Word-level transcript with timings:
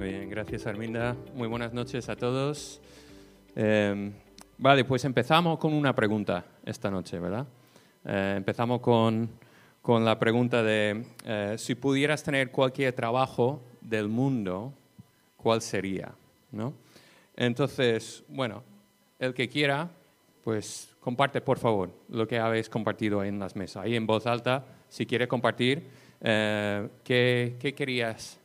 Muy 0.00 0.08
bien, 0.08 0.30
gracias 0.30 0.66
Arminda. 0.66 1.14
Muy 1.34 1.46
buenas 1.46 1.74
noches 1.74 2.08
a 2.08 2.16
todos. 2.16 2.80
Eh, 3.54 4.10
vale, 4.56 4.82
pues 4.86 5.04
empezamos 5.04 5.58
con 5.58 5.74
una 5.74 5.94
pregunta 5.94 6.42
esta 6.64 6.90
noche, 6.90 7.18
¿verdad? 7.18 7.46
Eh, 8.06 8.36
empezamos 8.38 8.80
con, 8.80 9.28
con, 9.82 10.02
la 10.02 10.18
pregunta 10.18 10.62
de 10.62 11.04
eh, 11.26 11.56
si 11.58 11.74
pudieras 11.74 12.22
tener 12.22 12.50
cualquier 12.50 12.94
trabajo 12.94 13.62
del 13.82 14.08
mundo, 14.08 14.72
¿cuál 15.36 15.60
sería? 15.60 16.14
¿No? 16.50 16.72
Entonces, 17.36 18.24
bueno, 18.28 18.62
el 19.18 19.34
que 19.34 19.50
quiera, 19.50 19.90
pues 20.42 20.96
comparte 20.98 21.42
por 21.42 21.58
favor 21.58 21.90
lo 22.08 22.26
que 22.26 22.38
habéis 22.38 22.70
compartido 22.70 23.22
en 23.22 23.38
las 23.38 23.54
mesas. 23.54 23.84
Ahí 23.84 23.96
en 23.96 24.06
voz 24.06 24.26
alta, 24.26 24.64
si 24.88 25.04
quiere 25.04 25.28
compartir, 25.28 25.90
¿qué, 26.22 27.56
¿qué 27.60 27.74
querías 27.76 28.39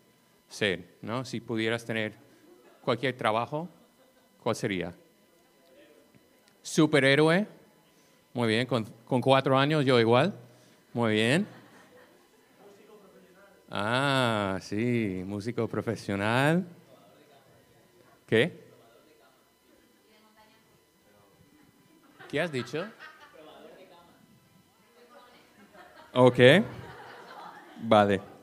ser, 0.49 0.97
¿no? 1.01 1.25
Si 1.25 1.39
pudieras 1.39 1.85
tener 1.85 2.13
cualquier 2.81 3.15
trabajo, 3.17 3.69
¿cuál 4.41 4.55
sería? 4.55 4.93
Superhéroe. 6.61 7.47
Muy 8.33 8.47
bien, 8.47 8.67
con, 8.67 8.85
con 9.05 9.21
cuatro 9.21 9.57
años 9.57 9.85
yo 9.85 9.99
igual. 9.99 10.33
Muy 10.93 11.13
bien. 11.13 11.47
Ah, 13.69 14.59
sí, 14.61 15.23
músico 15.25 15.67
profesional. 15.67 16.65
¿Qué? 18.27 18.65
¿Qué 22.29 22.41
has 22.41 22.51
dicho? 22.51 22.85
Ok. 26.13 26.39
Vale. 27.81 28.34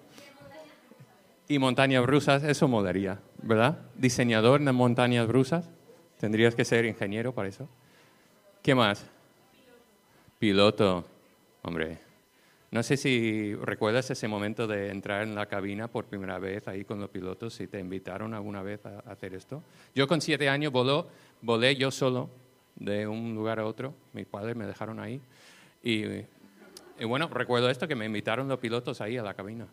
Y 1.52 1.58
montañas 1.58 2.06
rusas, 2.06 2.44
eso 2.44 2.66
molaría, 2.66 3.20
¿verdad? 3.42 3.78
Diseñador 3.94 4.64
de 4.64 4.72
montañas 4.72 5.28
rusas. 5.28 5.68
Tendrías 6.18 6.54
que 6.54 6.64
ser 6.64 6.86
ingeniero 6.86 7.34
para 7.34 7.50
eso. 7.50 7.68
¿Qué 8.62 8.74
más? 8.74 9.04
Piloto. 10.38 11.04
Hombre, 11.60 11.98
no 12.70 12.82
sé 12.82 12.96
si 12.96 13.54
recuerdas 13.54 14.10
ese 14.10 14.28
momento 14.28 14.66
de 14.66 14.88
entrar 14.88 15.24
en 15.24 15.34
la 15.34 15.44
cabina 15.44 15.88
por 15.88 16.06
primera 16.06 16.38
vez 16.38 16.68
ahí 16.68 16.86
con 16.86 16.98
los 17.00 17.10
pilotos, 17.10 17.52
si 17.52 17.66
te 17.66 17.78
invitaron 17.78 18.32
alguna 18.32 18.62
vez 18.62 18.86
a 18.86 19.00
hacer 19.00 19.34
esto. 19.34 19.62
Yo 19.94 20.08
con 20.08 20.22
siete 20.22 20.48
años 20.48 20.72
voló, 20.72 21.06
volé 21.42 21.76
yo 21.76 21.90
solo 21.90 22.30
de 22.76 23.06
un 23.06 23.34
lugar 23.34 23.60
a 23.60 23.66
otro. 23.66 23.92
Mis 24.14 24.24
padres 24.24 24.56
me 24.56 24.64
dejaron 24.64 24.98
ahí. 24.98 25.20
Y, 25.82 26.02
y 26.02 27.04
bueno, 27.06 27.28
recuerdo 27.28 27.68
esto, 27.68 27.86
que 27.86 27.94
me 27.94 28.06
invitaron 28.06 28.48
los 28.48 28.58
pilotos 28.58 29.02
ahí 29.02 29.18
a 29.18 29.22
la 29.22 29.34
cabina. 29.34 29.66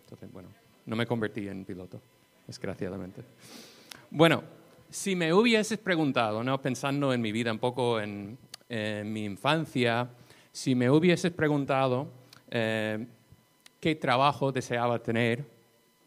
Entonces, 0.00 0.32
bueno, 0.32 0.48
no 0.86 0.96
me 0.96 1.06
convertí 1.06 1.48
en 1.48 1.64
piloto, 1.64 2.00
desgraciadamente. 2.46 3.22
Bueno, 4.10 4.42
si 4.90 5.16
me 5.16 5.32
hubieses 5.32 5.78
preguntado, 5.78 6.42
¿no? 6.42 6.60
pensando 6.60 7.12
en 7.12 7.20
mi 7.20 7.32
vida, 7.32 7.52
un 7.52 7.58
poco 7.58 8.00
en, 8.00 8.38
mi 8.68 9.24
infancia, 9.24 10.08
si 10.50 10.74
me 10.74 10.90
hubieses 10.90 11.30
preguntado 11.30 12.08
eh, 12.50 13.06
qué 13.78 13.94
trabajo 13.94 14.50
deseaba 14.50 14.98
tener 14.98 15.44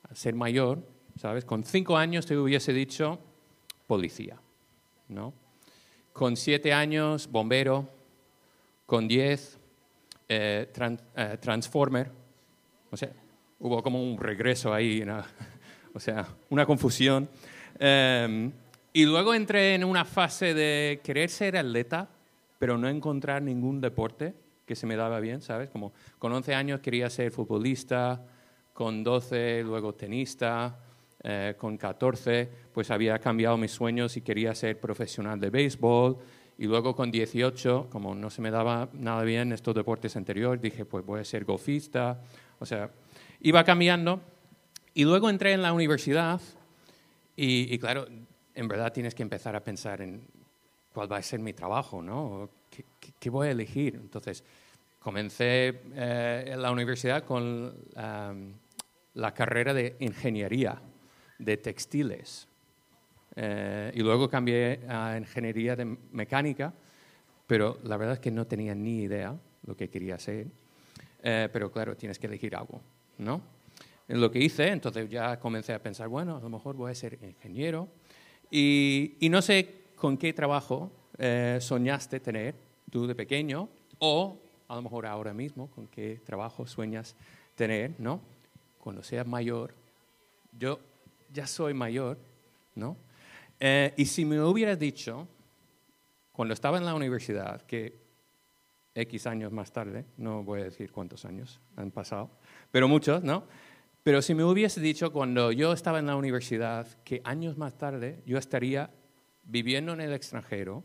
al 0.10 0.16
ser 0.18 0.36
mayor, 0.36 0.80
¿sabes? 1.16 1.46
Con 1.46 1.64
cinco 1.64 1.96
años 1.96 2.26
te 2.26 2.38
hubiese 2.38 2.74
dicho 2.74 3.18
policía, 3.88 4.38
¿no? 5.08 5.34
Con 6.12 6.36
siete 6.36 6.74
años, 6.74 7.30
bombero. 7.32 7.88
Con 8.86 9.08
diez, 9.08 9.60
eh, 10.28 10.68
eh, 11.16 11.38
transformer. 11.40 12.12
O 12.92 12.98
sea, 12.98 13.12
hubo 13.60 13.84
como 13.84 14.02
un 14.02 14.18
regreso 14.18 14.74
ahí, 14.74 15.04
¿no? 15.06 15.22
o 15.94 16.00
sea, 16.00 16.28
una 16.50 16.66
confusión. 16.66 17.30
Eh, 17.80 18.52
y 18.92 19.06
luego 19.06 19.34
entré 19.34 19.76
en 19.76 19.84
una 19.84 20.04
fase 20.04 20.54
de 20.54 21.00
querer 21.04 21.30
ser 21.30 21.58
atleta, 21.58 22.10
pero 22.58 22.78
no 22.78 22.90
encontrar 22.90 23.42
ningún 23.42 23.80
deporte 23.80 24.34
que 24.66 24.76
se 24.76 24.88
me 24.88 24.96
daba 24.96 25.20
bien, 25.20 25.42
¿sabes? 25.42 25.70
Como 25.70 25.94
con 26.18 26.32
11 26.32 26.54
años 26.56 26.80
quería 26.80 27.10
ser 27.10 27.32
futbolista, 27.32 28.24
con 28.74 29.04
12 29.04 29.64
luego 29.64 29.94
tenista, 29.94 30.80
eh, 31.24 31.56
con 31.58 31.78
14 31.78 32.50
pues 32.74 32.92
había 32.92 33.20
cambiado 33.20 33.58
mis 33.58 33.72
sueños 33.72 34.16
y 34.16 34.22
quería 34.22 34.56
ser 34.56 34.80
profesional 34.80 35.40
de 35.40 35.50
béisbol. 35.50 36.18
Y 36.58 36.66
luego 36.66 36.96
con 36.96 37.10
18, 37.10 37.88
como 37.90 38.14
no 38.16 38.30
se 38.30 38.42
me 38.42 38.52
daba 38.52 38.90
nada 38.94 39.24
bien 39.24 39.54
estos 39.54 39.74
deportes 39.74 40.16
anteriores, 40.18 40.62
dije, 40.62 40.84
pues 40.84 41.06
voy 41.06 41.22
a 41.22 41.24
ser 41.24 41.46
golfista. 41.46 42.22
O 42.60 42.66
sea, 42.66 42.90
iba 43.42 43.64
cambiando. 43.64 44.22
Y 44.94 45.04
luego 45.04 45.30
entré 45.30 45.54
en 45.54 45.62
la 45.62 45.74
universidad 45.74 46.42
y, 47.36 47.74
y 47.74 47.80
claro, 47.80 48.08
en 48.54 48.68
verdad 48.68 48.92
tienes 48.92 49.16
que 49.16 49.24
empezar 49.24 49.56
a 49.56 49.64
pensar 49.64 50.02
en 50.02 50.22
cuál 50.94 51.12
va 51.12 51.18
a 51.18 51.24
ser 51.24 51.40
mi 51.40 51.54
trabajo, 51.54 52.02
¿no? 52.02 52.50
¿Qué, 52.70 52.86
qué, 53.00 53.14
qué 53.18 53.30
voy 53.30 53.48
a 53.48 53.52
elegir? 53.52 53.96
Entonces, 53.96 54.44
comencé 55.00 55.82
eh, 55.96 56.44
en 56.48 56.62
la 56.62 56.72
universidad 56.72 57.24
con 57.24 57.74
um, 57.96 58.54
la 59.14 59.34
carrera 59.34 59.74
de 59.74 59.96
ingeniería 60.00 60.82
de 61.38 61.58
textiles. 61.58 62.48
Eh, 63.36 63.92
y 63.96 64.02
luego 64.02 64.30
cambié 64.30 64.82
a 64.90 65.18
ingeniería 65.18 65.76
de 65.76 65.86
mecánica, 65.86 66.74
pero 67.48 67.80
la 67.84 67.96
verdad 67.98 68.16
es 68.16 68.20
que 68.20 68.32
no 68.32 68.46
tenía 68.46 68.76
ni 68.76 69.04
idea 69.04 69.36
lo 69.66 69.76
que 69.76 69.90
quería 69.90 70.16
hacer. 70.16 70.48
Eh, 71.24 71.48
pero 71.52 71.72
claro, 71.72 71.96
tienes 71.96 72.20
que 72.20 72.28
elegir 72.28 72.56
algo, 72.56 72.82
¿no? 73.20 73.42
Lo 74.08 74.32
que 74.32 74.40
hice, 74.40 74.70
entonces 74.70 75.08
ya 75.10 75.40
comencé 75.40 75.74
a 75.74 75.84
pensar, 75.84 76.08
bueno, 76.08 76.38
a 76.38 76.40
lo 76.40 76.50
mejor 76.50 76.76
voy 76.76 76.92
a 76.92 76.96
ser 76.96 77.20
ingeniero. 77.22 77.88
Y, 78.50 79.14
y 79.20 79.30
no 79.30 79.44
sé 79.44 79.84
con 79.96 80.18
qué 80.18 80.34
trabajo 80.34 80.92
eh, 81.20 81.60
soñaste 81.62 82.20
tener 82.20 82.56
tú 82.90 83.06
de 83.06 83.14
pequeño 83.14 83.70
o 84.00 84.38
a 84.70 84.76
lo 84.76 84.82
mejor 84.82 85.06
ahora 85.06 85.34
mismo 85.34 85.70
con 85.70 85.88
qué 85.88 86.22
trabajo 86.26 86.66
sueñas 86.66 87.16
tener, 87.56 87.94
¿no? 88.00 88.22
Cuando 88.80 89.04
seas 89.04 89.28
mayor. 89.28 89.74
Yo 90.58 90.80
ya 91.32 91.46
soy 91.46 91.74
mayor, 91.74 92.18
¿no? 92.76 92.96
Eh, 93.60 93.94
y 93.98 94.06
si 94.06 94.24
me 94.24 94.42
hubieras 94.42 94.80
dicho, 94.80 95.28
cuando 96.32 96.54
estaba 96.54 96.78
en 96.78 96.86
la 96.86 96.96
universidad, 96.96 97.62
que 97.64 97.94
X 98.96 99.28
años 99.28 99.52
más 99.52 99.72
tarde, 99.72 100.06
no 100.18 100.44
voy 100.44 100.62
a 100.62 100.66
decir 100.66 100.92
cuántos 100.92 101.26
años 101.26 101.60
han 101.76 101.92
pasado, 101.92 102.30
pero 102.72 102.88
muchos, 102.88 103.24
¿no? 103.24 103.44
Pero 104.04 104.22
si 104.22 104.34
me 104.34 104.44
hubiese 104.44 104.80
dicho 104.82 105.12
cuando 105.12 105.52
yo 105.52 105.74
estaba 105.74 106.00
en 106.00 106.08
la 106.08 106.16
universidad 106.16 106.88
que 107.04 107.22
años 107.24 107.58
más 107.58 107.78
tarde 107.78 108.22
yo 108.26 108.38
estaría 108.38 108.90
viviendo 109.44 109.94
en 109.94 110.02
el 110.02 110.14
extranjero, 110.14 110.84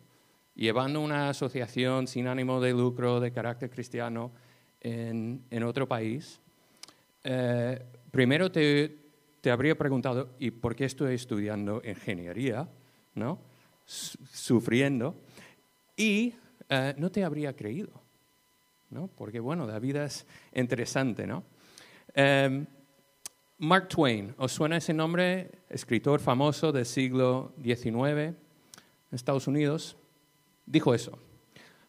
llevando 0.55 1.01
una 1.01 1.29
asociación 1.29 2.07
sin 2.07 2.27
ánimo 2.27 2.61
de 2.61 2.73
lucro 2.73 3.21
de 3.21 3.33
carácter 3.33 3.71
cristiano 3.71 4.33
en, 4.81 5.45
en 5.51 5.63
otro 5.63 5.89
país, 5.89 6.41
eh, 7.23 7.83
primero 8.11 8.51
te, 8.51 8.97
te, 9.41 9.51
habría 9.51 9.77
preguntado, 9.77 10.31
¿y 10.39 10.51
por 10.51 10.75
qué 10.77 10.85
estoy 10.85 11.15
estudiando 11.15 11.81
ingeniería? 11.85 12.69
¿no? 13.15 13.39
Sufriendo. 13.87 15.17
Y 15.97 16.35
eh, 16.69 16.95
no 16.99 17.11
te 17.11 17.25
habría 17.25 17.55
creído, 17.55 18.03
¿no? 18.91 19.09
porque 19.09 19.41
bueno, 19.41 19.67
la 19.67 19.79
vida 19.79 20.05
es 20.05 20.27
interesante. 20.55 21.27
¿no? 21.27 21.45
Eh, 22.15 22.65
Mark 23.59 23.89
Twain, 23.89 24.35
¿os 24.39 24.53
suena 24.53 24.77
ese 24.77 24.93
nombre? 24.93 25.51
Escritor 25.69 26.21
famoso 26.21 26.71
del 26.73 26.87
siglo 26.87 27.53
XIX 27.63 27.95
en 27.95 28.37
Estados 29.11 29.47
Unidos. 29.47 29.97
Dijo 30.67 30.95
eso. 30.95 31.19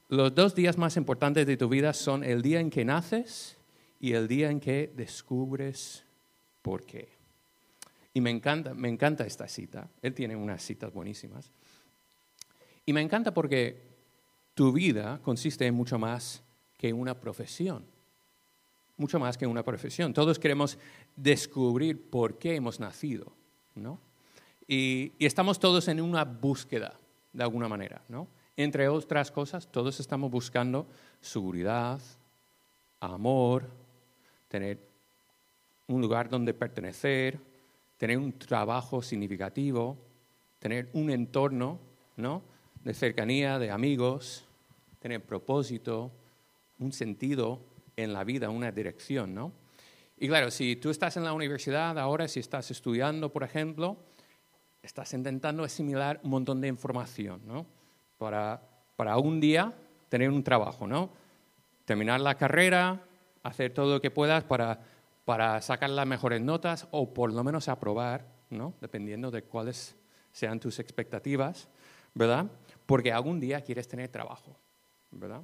Los 0.08 0.34
dos 0.36 0.54
días 0.54 0.78
más 0.78 0.98
importantes 0.98 1.48
de 1.48 1.58
tu 1.58 1.68
vida 1.68 1.94
son 1.94 2.24
el 2.24 2.42
día 2.42 2.60
en 2.60 2.70
que 2.70 2.86
naces 2.86 3.58
y 4.00 4.14
el 4.14 4.28
día 4.28 4.52
en 4.52 4.60
que 4.60 4.92
descubres 4.96 6.06
por 6.62 6.86
qué. 6.86 7.10
Y 8.14 8.22
me 8.22 8.30
encanta, 8.30 8.74
me 8.74 8.88
encanta 8.88 9.26
esta 9.26 9.48
cita. 9.48 9.90
Él 10.02 10.14
tiene 10.14 10.36
unas 10.36 10.64
citas 10.64 10.94
buenísimas. 10.94 11.52
Y 12.86 12.94
me 12.94 13.02
encanta 13.02 13.34
porque 13.34 13.82
tu 14.54 14.72
vida 14.72 15.20
consiste 15.24 15.66
en 15.66 15.74
mucho 15.74 15.98
más 16.00 16.44
que 16.78 16.94
una 16.94 17.20
profesión. 17.20 17.95
Mucho 18.98 19.20
más 19.20 19.38
que 19.38 19.46
una 19.46 19.64
profesión. 19.64 20.14
Todos 20.14 20.40
queremos 20.40 20.78
descubrir 21.16 22.10
por 22.10 22.38
qué 22.38 22.56
hemos 22.56 22.80
nacido, 22.80 23.34
¿no? 23.76 24.00
Y, 24.68 25.12
estamos 25.20 25.60
todos 25.60 25.88
en 25.88 26.02
una 26.02 26.24
búsqueda, 26.24 26.98
de 27.34 27.44
alguna 27.44 27.68
manera, 27.68 28.02
¿no? 28.08 28.28
Entre 28.58 28.88
otras 28.88 29.32
cosas, 29.32 29.68
todos 29.70 30.00
estamos 30.00 30.32
buscando 30.32 30.88
seguridad, 31.20 32.00
amor, 33.02 33.70
tener 34.48 34.80
un 35.88 36.02
lugar 36.02 36.30
donde 36.30 36.54
pertenecer, 36.54 37.40
tener 37.98 38.18
un 38.18 38.32
trabajo 38.34 39.02
significativo, 39.02 39.98
tener 40.60 40.90
un 40.94 41.10
entorno 41.10 41.80
¿no? 42.16 42.42
de 42.84 42.94
cercanía, 42.94 43.60
de 43.60 43.72
amigos, 43.72 44.46
tener 45.00 45.24
propósito, 45.24 46.12
un 46.80 46.92
sentido 46.92 47.60
en 47.96 48.14
la 48.14 48.24
vida, 48.24 48.50
una 48.50 48.72
dirección. 48.72 49.34
¿no? 49.34 49.52
Y 50.18 50.28
claro, 50.28 50.52
si 50.52 50.76
tú 50.78 50.90
estás 50.90 51.18
en 51.18 51.24
la 51.24 51.34
universidad 51.34 51.98
ahora, 52.00 52.28
si 52.28 52.40
estás 52.40 52.72
estudiando, 52.72 53.32
por 53.32 53.44
ejemplo, 53.44 53.98
estás 54.82 55.14
intentando 55.14 55.64
asimilar 55.64 56.20
un 56.24 56.30
montón 56.30 56.62
de 56.62 56.68
información, 56.68 57.42
¿no? 57.46 57.66
Para, 58.18 58.62
para 58.96 59.18
un 59.18 59.42
día 59.42 59.74
tener 60.10 60.30
un 60.30 60.44
trabajo, 60.44 60.88
¿no? 60.88 61.10
Terminar 61.84 62.22
la 62.22 62.36
carrera, 62.36 63.04
hacer 63.44 63.74
todo 63.74 63.96
lo 63.96 64.02
que 64.02 64.12
puedas 64.12 64.44
para, 64.44 64.80
para 65.26 65.62
sacar 65.62 65.90
las 65.90 66.08
mejores 66.08 66.42
notas 66.42 66.88
o 66.92 67.14
por 67.14 67.34
lo 67.34 67.44
menos 67.44 67.68
aprobar, 67.68 68.26
¿no? 68.50 68.74
Dependiendo 68.80 69.32
de 69.32 69.44
cuáles 69.44 69.96
sean 70.32 70.60
tus 70.60 70.80
expectativas, 70.80 71.68
¿verdad? 72.14 72.46
Porque 72.86 73.12
algún 73.12 73.40
día 73.40 73.62
quieres 73.62 73.88
tener 73.88 74.10
trabajo, 74.10 74.56
¿verdad? 75.12 75.42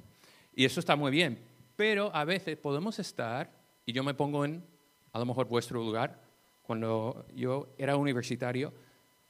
Y 0.54 0.64
eso 0.64 0.80
está 0.80 0.96
muy 0.96 1.10
bien, 1.10 1.38
pero 1.76 2.14
a 2.14 2.24
veces 2.24 2.56
podemos 2.56 2.98
estar, 2.98 3.50
y 3.86 3.92
yo 3.92 4.04
me 4.04 4.14
pongo 4.14 4.44
en, 4.44 4.64
a 5.12 5.18
lo 5.18 5.26
mejor, 5.26 5.48
vuestro 5.48 5.82
lugar, 5.82 6.20
cuando 6.62 7.26
yo 7.34 7.68
era 7.78 7.96
universitario, 7.96 8.72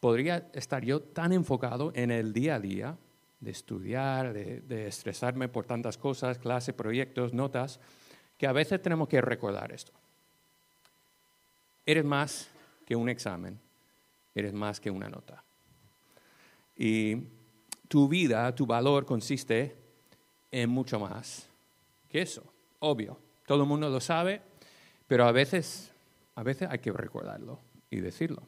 podría 0.00 0.48
estar 0.52 0.84
yo 0.84 1.00
tan 1.00 1.32
enfocado 1.32 1.92
en 1.94 2.10
el 2.10 2.32
día 2.32 2.56
a 2.56 2.60
día 2.60 2.98
de 3.40 3.50
estudiar, 3.50 4.32
de, 4.32 4.86
estresarme 4.86 5.48
por 5.48 5.66
tantas 5.66 5.98
cosas, 5.98 6.38
clases, 6.38 6.74
proyectos, 6.74 7.32
notas, 7.32 7.80
que 8.38 8.46
a 8.46 8.52
veces 8.52 8.80
tenemos 8.82 9.08
que 9.08 9.20
recordar 9.20 9.72
esto. 9.72 9.92
Eres 11.84 12.04
más 12.04 12.48
que 12.86 12.94
un 12.94 13.08
examen, 13.08 13.58
eres 14.34 14.52
más 14.52 14.80
que 14.80 14.90
una 14.90 15.08
nota. 15.08 15.42
Y 16.76 17.16
tu 17.88 18.08
vida, 18.08 18.54
tu 18.54 18.66
valor 18.66 19.04
consiste 19.04 19.74
en 20.50 20.70
mucho 20.70 21.00
más 21.00 21.48
que 22.12 22.22
eso, 22.22 22.44
obvio. 22.80 23.18
Todo 23.46 23.62
el 23.62 23.68
mundo 23.68 23.88
lo 23.88 24.00
sabe, 24.00 24.42
pero 25.06 25.24
a 25.24 25.32
veces, 25.32 25.90
a 26.34 26.42
veces 26.42 26.68
hay 26.70 26.78
que 26.78 26.92
recordarlo 26.92 27.58
y 27.90 28.00
decirlo. 28.00 28.42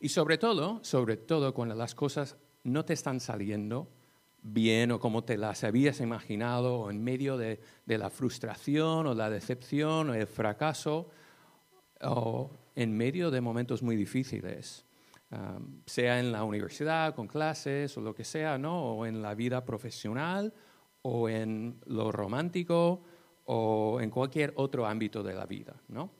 Y 0.00 0.08
sobre 0.08 0.36
todo, 0.36 0.80
sobre 0.82 1.16
todo 1.16 1.54
cuando 1.54 1.74
las 1.74 1.94
cosas 1.94 2.36
no 2.64 2.84
te 2.84 2.94
están 2.94 3.20
saliendo 3.20 3.88
bien 4.42 4.90
o 4.92 5.00
como 5.00 5.24
te 5.24 5.38
las 5.38 5.64
habías 5.64 6.00
imaginado 6.00 6.80
o 6.80 6.90
en 6.90 7.02
medio 7.02 7.36
de, 7.36 7.60
la 7.86 8.10
frustración 8.10 9.06
o 9.06 9.14
la 9.14 9.30
decepción 9.30 10.10
o 10.10 10.14
el 10.14 10.26
fracaso 10.26 11.08
o 12.02 12.50
en 12.74 12.96
medio 12.96 13.30
de 13.30 13.40
momentos 13.40 13.82
muy 13.82 13.96
difíciles, 13.96 14.84
sea 15.86 16.20
en 16.20 16.30
la 16.30 16.44
universidad, 16.44 17.14
con 17.14 17.26
clases 17.26 17.96
o 17.96 18.00
lo 18.00 18.14
que 18.14 18.24
sea, 18.24 18.58
¿no? 18.58 18.96
o 18.96 19.06
en 19.06 19.22
la 19.22 19.34
vida 19.34 19.64
profesional 19.64 20.52
o 21.08 21.28
en 21.28 21.78
lo 21.86 22.10
romántico 22.10 23.00
o 23.44 24.00
en 24.00 24.10
cualquier 24.10 24.52
otro 24.56 24.86
ámbito 24.86 25.22
de 25.22 25.34
la 25.34 25.46
vida. 25.46 25.80
¿no? 25.86 26.10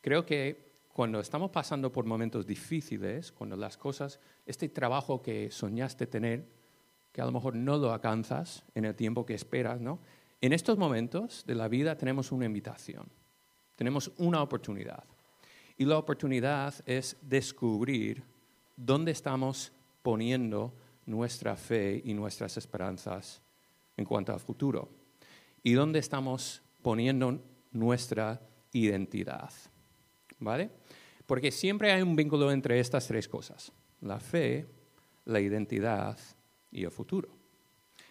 Creo 0.00 0.24
que 0.24 0.70
cuando 0.94 1.20
estamos 1.20 1.50
pasando 1.50 1.92
por 1.92 2.06
momentos 2.06 2.46
difíciles, 2.46 3.32
cuando 3.32 3.54
las 3.54 3.76
cosas, 3.76 4.18
este 4.46 4.70
trabajo 4.70 5.20
que 5.20 5.50
soñaste 5.50 6.06
tener, 6.06 6.48
que 7.12 7.20
a 7.20 7.26
lo 7.26 7.32
mejor 7.32 7.54
no 7.54 7.76
lo 7.76 7.92
alcanzas 7.92 8.64
en 8.74 8.86
el 8.86 8.94
tiempo 8.94 9.26
que 9.26 9.34
esperas, 9.34 9.78
¿no? 9.80 9.98
En 10.40 10.54
estos 10.54 10.78
momentos 10.78 11.44
de 11.46 11.54
la 11.54 11.68
vida 11.68 11.96
tenemos 11.96 12.32
una 12.32 12.46
invitación, 12.46 13.08
tenemos 13.76 14.10
una 14.16 14.42
oportunidad. 14.42 15.04
Y 15.76 15.84
la 15.84 15.98
oportunidad 15.98 16.74
es 16.86 17.16
descubrir 17.20 18.24
dónde 18.74 19.10
estamos 19.10 19.72
poniendo 20.02 20.72
nuestra 21.04 21.56
fe 21.56 22.00
y 22.02 22.14
nuestras 22.14 22.56
esperanzas 22.56 23.42
en 24.00 24.06
cuanto 24.06 24.32
al 24.32 24.40
futuro 24.40 24.88
y 25.62 25.74
dónde 25.74 25.98
estamos 25.98 26.62
poniendo 26.82 27.38
nuestra 27.70 28.40
identidad. 28.72 29.52
¿Vale? 30.38 30.70
Porque 31.26 31.50
siempre 31.50 31.92
hay 31.92 32.00
un 32.00 32.16
vínculo 32.16 32.50
entre 32.50 32.80
estas 32.80 33.06
tres 33.06 33.28
cosas, 33.28 33.70
la 34.00 34.18
fe, 34.18 34.66
la 35.26 35.38
identidad 35.38 36.18
y 36.72 36.84
el 36.84 36.90
futuro. 36.90 37.28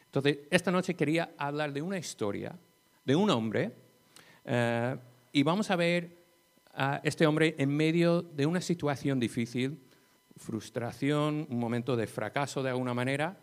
Entonces, 0.05 0.39
esta 0.51 0.71
noche 0.71 0.93
quería 0.93 1.33
hablar 1.37 1.73
de 1.73 1.81
una 1.81 1.97
historia 1.97 2.55
de 3.03 3.15
un 3.15 3.29
hombre 3.31 3.71
eh, 4.45 4.95
y 5.31 5.41
vamos 5.41 5.71
a 5.71 5.75
ver 5.75 6.17
a 6.75 7.01
este 7.03 7.25
hombre 7.25 7.55
en 7.57 7.75
medio 7.75 8.21
de 8.21 8.45
una 8.45 8.61
situación 8.61 9.19
difícil, 9.19 9.79
frustración, 10.37 11.47
un 11.49 11.59
momento 11.59 11.95
de 11.95 12.05
fracaso 12.05 12.61
de 12.61 12.69
alguna 12.69 12.93
manera, 12.93 13.37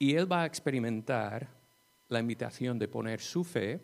y 0.00 0.14
él 0.16 0.30
va 0.30 0.42
a 0.42 0.46
experimentar 0.46 1.59
la 2.10 2.20
invitación 2.20 2.78
de 2.78 2.88
poner 2.88 3.20
su 3.20 3.42
fe, 3.44 3.80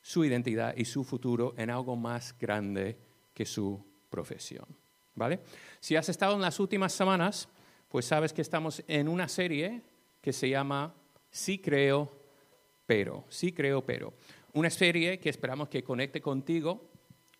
su 0.00 0.24
identidad 0.24 0.74
y 0.76 0.84
su 0.84 1.04
futuro 1.04 1.54
en 1.56 1.70
algo 1.70 1.96
más 1.96 2.36
grande 2.38 2.96
que 3.34 3.44
su 3.44 3.84
profesión. 4.08 4.66
¿Vale? 5.14 5.40
Si 5.80 5.96
has 5.96 6.08
estado 6.08 6.34
en 6.34 6.40
las 6.40 6.58
últimas 6.58 6.92
semanas, 6.92 7.48
pues 7.88 8.06
sabes 8.06 8.32
que 8.32 8.42
estamos 8.42 8.82
en 8.88 9.08
una 9.08 9.28
serie 9.28 9.82
que 10.20 10.32
se 10.32 10.48
llama 10.48 10.94
Sí 11.30 11.58
creo, 11.58 12.10
pero. 12.86 13.24
Sí 13.28 13.52
creo, 13.52 13.84
pero. 13.84 14.14
Una 14.54 14.70
serie 14.70 15.18
que 15.18 15.28
esperamos 15.28 15.68
que 15.68 15.82
conecte 15.82 16.20
contigo, 16.20 16.90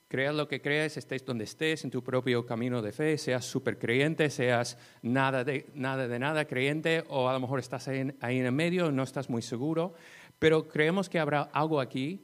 creas 0.09 0.35
lo 0.35 0.47
que 0.47 0.61
creas, 0.61 0.99
estés 0.99 1.25
donde 1.25 1.45
estés, 1.45 1.85
en 1.85 1.91
tu 1.91 2.03
propio 2.03 2.45
camino 2.45 2.83
de 2.83 2.93
fe, 2.93 3.17
seas 3.17 3.47
súper 3.47 3.79
creyente, 3.79 4.29
seas 4.29 4.77
nada 5.01 5.43
de, 5.45 5.67
nada 5.75 6.07
de 6.07 6.19
nada 6.19 6.45
creyente, 6.47 7.05
o 7.09 7.31
a 7.31 7.33
lo 7.33 7.41
mejor 7.41 7.59
estás 7.59 7.89
ahí, 7.89 8.13
ahí 8.21 8.39
en 8.39 8.47
el 8.47 8.53
medio, 8.53 8.91
no 8.93 9.03
estás 9.03 9.31
muy 9.31 9.41
seguro, 9.41 9.95
pero 10.43 10.67
creemos 10.67 11.09
que 11.09 11.21
habrá 11.21 11.43
algo 11.53 11.79
aquí 11.79 12.21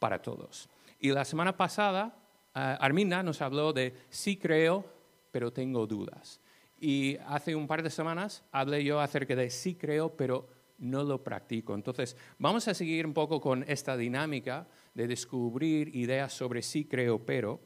para 0.00 0.20
todos. 0.20 0.68
Y 0.98 1.10
la 1.10 1.24
semana 1.24 1.56
pasada 1.56 2.12
uh, 2.56 2.58
Arminda 2.80 3.22
nos 3.22 3.40
habló 3.40 3.72
de 3.72 3.94
sí 4.08 4.36
creo, 4.36 4.84
pero 5.30 5.52
tengo 5.52 5.86
dudas. 5.86 6.40
Y 6.80 7.16
hace 7.28 7.54
un 7.54 7.68
par 7.68 7.84
de 7.84 7.90
semanas 7.90 8.42
hablé 8.50 8.82
yo 8.82 8.98
acerca 8.98 9.36
de 9.36 9.50
sí 9.50 9.76
creo, 9.76 10.16
pero 10.16 10.48
no 10.78 11.04
lo 11.04 11.22
practico. 11.22 11.72
Entonces, 11.76 12.16
vamos 12.40 12.66
a 12.66 12.74
seguir 12.74 13.06
un 13.06 13.14
poco 13.14 13.40
con 13.40 13.64
esta 13.68 13.96
dinámica 13.96 14.66
de 14.92 15.06
descubrir 15.06 15.94
ideas 15.94 16.32
sobre 16.32 16.62
sí 16.62 16.86
creo, 16.86 17.24
pero. 17.24 17.60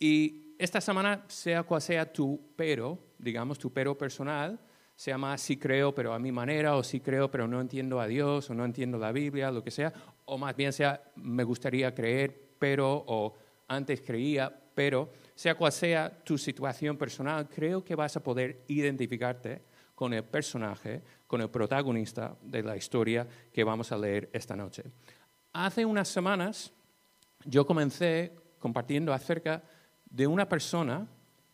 Y 0.00 0.56
esta 0.58 0.80
semana, 0.80 1.24
sea 1.28 1.62
cual 1.62 1.82
sea 1.82 2.12
tu 2.12 2.40
pero, 2.56 2.98
digamos 3.16 3.60
tu 3.60 3.72
pero 3.72 3.96
personal, 3.96 4.58
se 4.96 5.10
llama 5.10 5.36
sí 5.36 5.58
creo, 5.58 5.94
pero 5.94 6.14
a 6.14 6.18
mi 6.18 6.32
manera, 6.32 6.74
o 6.74 6.82
sí 6.82 7.00
creo, 7.00 7.30
pero 7.30 7.46
no 7.46 7.60
entiendo 7.60 8.00
a 8.00 8.06
Dios, 8.06 8.48
o 8.48 8.54
no 8.54 8.64
entiendo 8.64 8.98
la 8.98 9.12
Biblia, 9.12 9.50
lo 9.50 9.62
que 9.62 9.70
sea, 9.70 9.92
o 10.24 10.38
más 10.38 10.56
bien 10.56 10.72
sea 10.72 11.02
me 11.16 11.44
gustaría 11.44 11.94
creer, 11.94 12.54
pero, 12.58 13.04
o 13.06 13.34
antes 13.68 14.00
creía, 14.00 14.50
pero 14.74 15.10
sea 15.34 15.54
cual 15.54 15.72
sea 15.72 16.10
tu 16.24 16.38
situación 16.38 16.96
personal, 16.96 17.46
creo 17.48 17.84
que 17.84 17.94
vas 17.94 18.16
a 18.16 18.22
poder 18.22 18.64
identificarte 18.68 19.62
con 19.94 20.14
el 20.14 20.24
personaje, 20.24 21.02
con 21.26 21.42
el 21.42 21.50
protagonista 21.50 22.36
de 22.42 22.62
la 22.62 22.76
historia 22.76 23.26
que 23.52 23.64
vamos 23.64 23.92
a 23.92 23.98
leer 23.98 24.30
esta 24.32 24.56
noche. 24.56 24.84
Hace 25.52 25.84
unas 25.84 26.08
semanas 26.08 26.72
yo 27.44 27.66
comencé 27.66 28.32
compartiendo 28.58 29.12
acerca 29.12 29.62
de 30.10 30.26
una 30.26 30.48
persona 30.48 31.06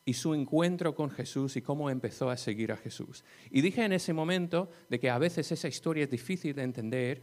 y 0.04 0.14
su 0.14 0.35
encuentro 0.35 0.94
con 0.94 1.11
Jesús 1.11 1.56
y 1.56 1.62
cómo 1.62 1.90
empezó 1.90 2.30
a 2.30 2.37
seguir 2.37 2.73
a 2.73 2.76
Jesús. 2.76 3.25
Y 3.50 3.61
dije 3.61 3.85
en 3.85 3.92
ese 3.92 4.12
momento 4.12 4.71
de 4.88 4.99
que 4.99 5.11
a 5.11 5.18
veces 5.18 5.52
esa 5.52 5.68
historia 5.68 6.04
es 6.04 6.11
difícil 6.11 6.54
de 6.54 6.62
entender, 6.62 7.23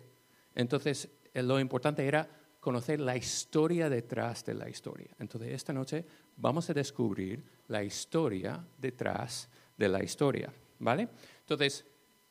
entonces 0.55 1.09
eh, 1.33 1.43
lo 1.43 1.59
importante 1.59 2.05
era 2.07 2.29
conocer 2.59 2.99
la 2.99 3.15
historia 3.15 3.89
detrás 3.89 4.43
de 4.45 4.53
la 4.53 4.69
historia. 4.69 5.09
Entonces, 5.19 5.51
esta 5.51 5.73
noche 5.73 6.05
vamos 6.35 6.69
a 6.69 6.73
descubrir 6.73 7.43
la 7.67 7.83
historia 7.83 8.63
detrás 8.77 9.49
de 9.77 9.87
la 9.87 10.03
historia, 10.03 10.51
¿vale? 10.79 11.07
Entonces, 11.41 11.85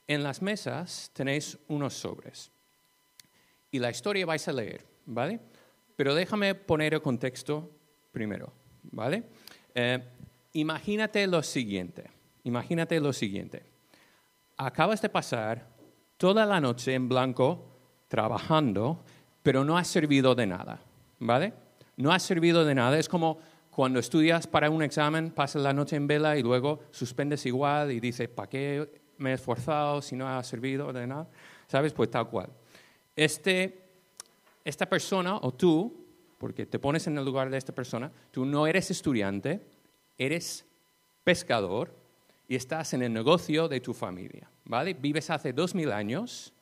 en 0.06 0.22
las 0.22 0.42
mesas 0.42 1.10
tenéis 1.14 1.58
unos 1.68 1.94
sobres 1.94 2.50
y 3.70 3.78
la 3.78 3.90
historia 3.90 4.26
vais 4.26 4.46
a 4.48 4.52
leer, 4.52 4.84
¿vale? 5.06 5.40
Pero 5.96 6.14
déjame 6.14 6.54
poner 6.54 6.94
el 6.94 7.02
contexto 7.02 7.70
primero, 8.12 8.52
¿vale? 8.82 9.24
Eh, 9.74 9.98
imagínate 10.52 11.26
lo 11.26 11.42
siguiente, 11.42 12.10
imagínate 12.44 13.00
lo 13.00 13.12
siguiente. 13.12 13.64
Acabas 14.56 15.00
de 15.02 15.08
pasar 15.08 15.68
toda 16.16 16.44
la 16.44 16.60
noche 16.60 16.94
en 16.94 17.08
blanco 17.08 17.64
trabajando 18.08 19.04
pero 19.48 19.64
no 19.64 19.78
ha 19.78 19.84
servido 19.84 20.34
de 20.34 20.46
nada, 20.46 20.78
¿vale? 21.20 21.54
No 21.96 22.12
ha 22.12 22.18
servido 22.18 22.66
de 22.66 22.74
nada. 22.74 22.98
Es 22.98 23.08
como 23.08 23.38
cuando 23.70 23.98
estudias 23.98 24.46
para 24.46 24.68
un 24.68 24.82
examen, 24.82 25.30
pasas 25.30 25.62
la 25.62 25.72
noche 25.72 25.96
en 25.96 26.06
vela 26.06 26.36
y 26.36 26.42
luego 26.42 26.80
suspendes 26.90 27.46
igual 27.46 27.92
y 27.92 27.98
dices, 27.98 28.28
¿para 28.28 28.50
qué 28.50 29.00
me 29.16 29.30
he 29.30 29.32
esforzado 29.32 30.02
si 30.02 30.16
no 30.16 30.28
ha 30.28 30.42
servido 30.42 30.92
de 30.92 31.06
nada? 31.06 31.28
¿Sabes? 31.66 31.94
Pues 31.94 32.10
tal 32.10 32.28
cual. 32.28 32.50
Este, 33.16 33.88
esta 34.62 34.84
persona 34.84 35.36
o 35.36 35.54
tú, 35.54 36.06
porque 36.36 36.66
te 36.66 36.78
pones 36.78 37.06
en 37.06 37.16
el 37.16 37.24
lugar 37.24 37.48
de 37.48 37.56
esta 37.56 37.74
persona, 37.74 38.12
tú 38.30 38.44
no 38.44 38.66
eres 38.66 38.90
estudiante, 38.90 39.62
eres 40.18 40.66
pescador 41.24 41.94
y 42.48 42.56
estás 42.56 42.92
en 42.92 43.02
el 43.02 43.12
negocio 43.12 43.68
de 43.68 43.80
tu 43.80 43.94
familia, 43.94 44.50
¿vale? 44.64 44.94
Vives 44.94 45.30
hace 45.30 45.52
dos 45.52 45.74
mil 45.74 45.92
años 45.92 46.52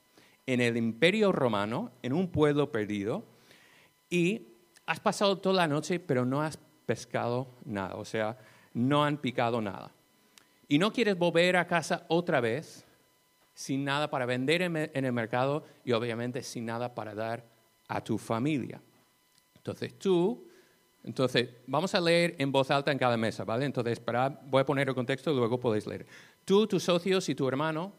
en 0.47 0.61
el 0.61 0.77
imperio 0.77 1.33
romano, 1.33 1.91
en 2.03 2.13
un 2.13 2.29
pueblo 2.29 2.71
perdido, 2.71 3.25
y 4.09 4.47
has 4.87 5.01
pasado 5.01 5.39
toda 5.39 5.57
la 5.57 5.69
noche, 5.69 5.99
pero 5.99 6.25
no 6.25 6.43
has 6.43 6.59
pescado 6.87 7.49
nada, 7.65 7.97
o 7.97 8.05
sea, 8.05 8.39
no 8.75 9.05
han 9.05 9.17
picado 9.17 9.61
nada. 9.61 9.91
Y 10.69 10.79
no 10.79 10.93
quieres 10.93 11.19
volver 11.19 11.57
a 11.57 11.67
casa 11.67 12.05
otra 12.09 12.41
vez 12.41 12.85
sin 13.55 13.85
nada 13.85 14.11
para 14.11 14.27
vender 14.27 14.63
en 14.63 15.05
el 15.05 15.13
mercado 15.13 15.65
y 15.85 15.93
obviamente 15.93 16.43
sin 16.43 16.67
nada 16.67 16.95
para 16.95 17.15
dar 17.15 17.45
a 17.89 18.03
tu 18.03 18.19
familia. 18.19 18.81
Entonces 19.55 19.99
tú, 19.99 20.47
entonces 21.07 21.49
vamos 21.69 21.95
a 21.95 22.01
leer 22.01 22.35
en 22.39 22.51
voz 22.51 22.69
alta 22.73 22.91
en 22.91 22.99
cada 22.99 23.17
mesa, 23.17 23.45
¿vale? 23.45 23.65
Entonces 23.65 24.03
voy 24.47 24.61
a 24.61 24.67
poner 24.67 24.89
el 24.89 24.95
contexto 24.95 25.31
y 25.31 25.37
luego 25.37 25.61
podéis 25.61 25.87
leer. 25.87 26.05
Tú, 26.45 26.67
tus 26.67 26.83
socios 26.83 27.29
y 27.29 27.37
tu 27.37 27.47
hermano, 27.47 27.93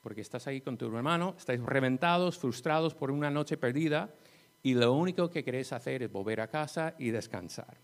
porque 0.00 0.22
estás 0.22 0.46
ahí 0.46 0.62
con 0.62 0.78
tu 0.78 0.86
hermano, 0.86 1.34
estáis 1.36 1.60
reventados, 1.60 2.38
frustrados 2.38 2.94
por 2.94 3.10
una 3.10 3.30
noche 3.30 3.58
perdida 3.58 4.14
y 4.62 4.72
lo 4.72 4.94
único 4.94 5.28
que 5.28 5.44
queréis 5.44 5.74
hacer 5.74 6.02
es 6.02 6.10
volver 6.10 6.40
a 6.40 6.48
casa 6.48 6.94
y 6.98 7.10
descansar. 7.10 7.76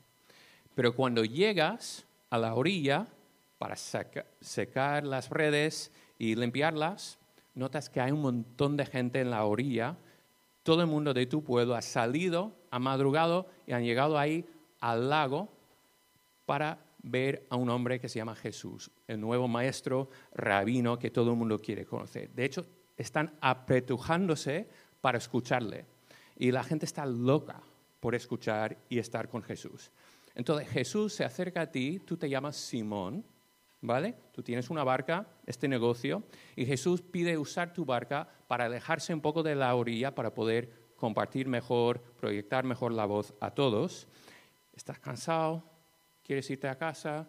Pero 0.74 0.96
cuando 0.96 1.24
llegas 1.24 2.06
a 2.30 2.38
la 2.38 2.54
orilla 2.54 3.06
para 3.58 3.76
secar 3.76 5.04
las 5.04 5.28
redes 5.28 5.92
y 6.18 6.36
limpiarlas, 6.36 7.18
notas 7.54 7.90
que 7.90 8.00
hay 8.00 8.12
un 8.12 8.22
montón 8.22 8.78
de 8.78 8.86
gente 8.86 9.20
en 9.20 9.30
la 9.30 9.44
orilla. 9.44 9.98
Todo 10.62 10.80
el 10.80 10.86
mundo 10.86 11.12
de 11.12 11.26
tu 11.26 11.44
pueblo 11.44 11.74
ha 11.74 11.82
salido, 11.82 12.54
ha 12.70 12.78
madrugado 12.78 13.48
y 13.66 13.72
han 13.72 13.84
llegado 13.84 14.18
ahí 14.18 14.46
al 14.80 15.08
lago 15.08 15.48
para 16.46 16.78
ver 17.02 17.46
a 17.48 17.56
un 17.56 17.70
hombre 17.70 18.00
que 18.00 18.08
se 18.08 18.18
llama 18.18 18.34
Jesús, 18.34 18.90
el 19.06 19.20
nuevo 19.20 19.48
maestro 19.48 20.10
rabino 20.34 20.98
que 20.98 21.10
todo 21.10 21.30
el 21.30 21.36
mundo 21.36 21.58
quiere 21.58 21.86
conocer. 21.86 22.30
De 22.30 22.44
hecho, 22.44 22.66
están 22.96 23.32
apretujándose 23.40 24.68
para 25.00 25.18
escucharle. 25.18 25.86
Y 26.36 26.52
la 26.52 26.64
gente 26.64 26.86
está 26.86 27.06
loca 27.06 27.60
por 28.00 28.14
escuchar 28.14 28.76
y 28.88 28.98
estar 28.98 29.28
con 29.28 29.42
Jesús. 29.42 29.90
Entonces 30.34 30.68
Jesús 30.68 31.14
se 31.14 31.24
acerca 31.24 31.62
a 31.62 31.70
ti, 31.70 32.00
tú 32.04 32.16
te 32.16 32.28
llamas 32.28 32.56
Simón, 32.56 33.24
¿vale? 33.80 34.14
Tú 34.32 34.42
tienes 34.42 34.70
una 34.70 34.84
barca, 34.84 35.26
este 35.46 35.68
negocio, 35.68 36.22
y 36.56 36.66
Jesús 36.66 37.02
pide 37.02 37.36
usar 37.38 37.72
tu 37.72 37.84
barca 37.84 38.28
para 38.46 38.66
alejarse 38.66 39.12
un 39.14 39.20
poco 39.20 39.42
de 39.42 39.54
la 39.54 39.74
orilla 39.74 40.14
para 40.14 40.32
poder 40.34 40.90
compartir 40.96 41.48
mejor, 41.48 42.00
proyectar 42.18 42.64
mejor 42.64 42.92
la 42.92 43.06
voz 43.06 43.34
a 43.40 43.50
todos. 43.50 44.06
Estás 44.80 44.98
cansado, 44.98 45.62
quieres 46.24 46.48
irte 46.48 46.66
a 46.66 46.74
casa, 46.74 47.28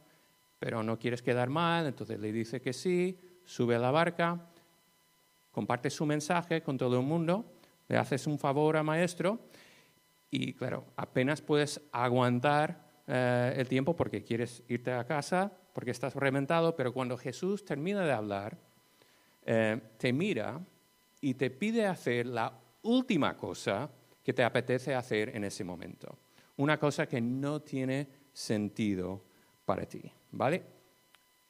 pero 0.58 0.82
no 0.84 0.98
quieres 0.98 1.22
quedar 1.22 1.50
mal, 1.50 1.86
entonces 1.86 2.18
le 2.18 2.32
dice 2.32 2.62
que 2.62 2.72
sí, 2.72 3.20
sube 3.44 3.76
a 3.76 3.80
la 3.80 3.92
barca, 3.92 4.48
comparte 5.52 5.90
su 5.90 6.06
mensaje 6.06 6.64
con 6.64 6.78
todo 6.78 7.02
el 7.02 7.06
mundo, 7.06 7.52
le 7.90 7.98
haces 7.98 8.26
un 8.26 8.40
favor 8.40 8.78
al 8.78 8.86
maestro 8.86 9.50
y 10.30 10.54
claro, 10.54 10.86
apenas 10.96 11.42
puedes 11.42 11.82
aguantar 11.92 12.90
eh, 13.06 13.54
el 13.58 13.68
tiempo 13.68 13.98
porque 13.98 14.24
quieres 14.24 14.64
irte 14.70 14.94
a 14.94 15.04
casa, 15.06 15.52
porque 15.74 15.92
estás 15.92 16.16
reventado, 16.16 16.74
pero 16.74 16.94
cuando 16.94 17.18
Jesús 17.18 17.66
termina 17.66 18.06
de 18.06 18.14
hablar, 18.14 18.58
eh, 19.46 19.78
te 19.98 20.14
mira 20.14 20.58
y 21.20 21.34
te 21.34 21.50
pide 21.50 21.86
hacer 21.86 22.28
la 22.28 22.54
última 22.84 23.36
cosa 23.36 23.90
que 24.24 24.32
te 24.32 24.42
apetece 24.42 24.96
hacer 24.96 25.36
en 25.36 25.44
ese 25.44 25.66
momento. 25.66 26.18
Una 26.58 26.78
cosa 26.78 27.08
que 27.08 27.22
no 27.22 27.62
tiene 27.62 28.08
sentido 28.34 29.24
para 29.66 29.86
ti. 29.86 30.12
¿Vale? 30.32 30.64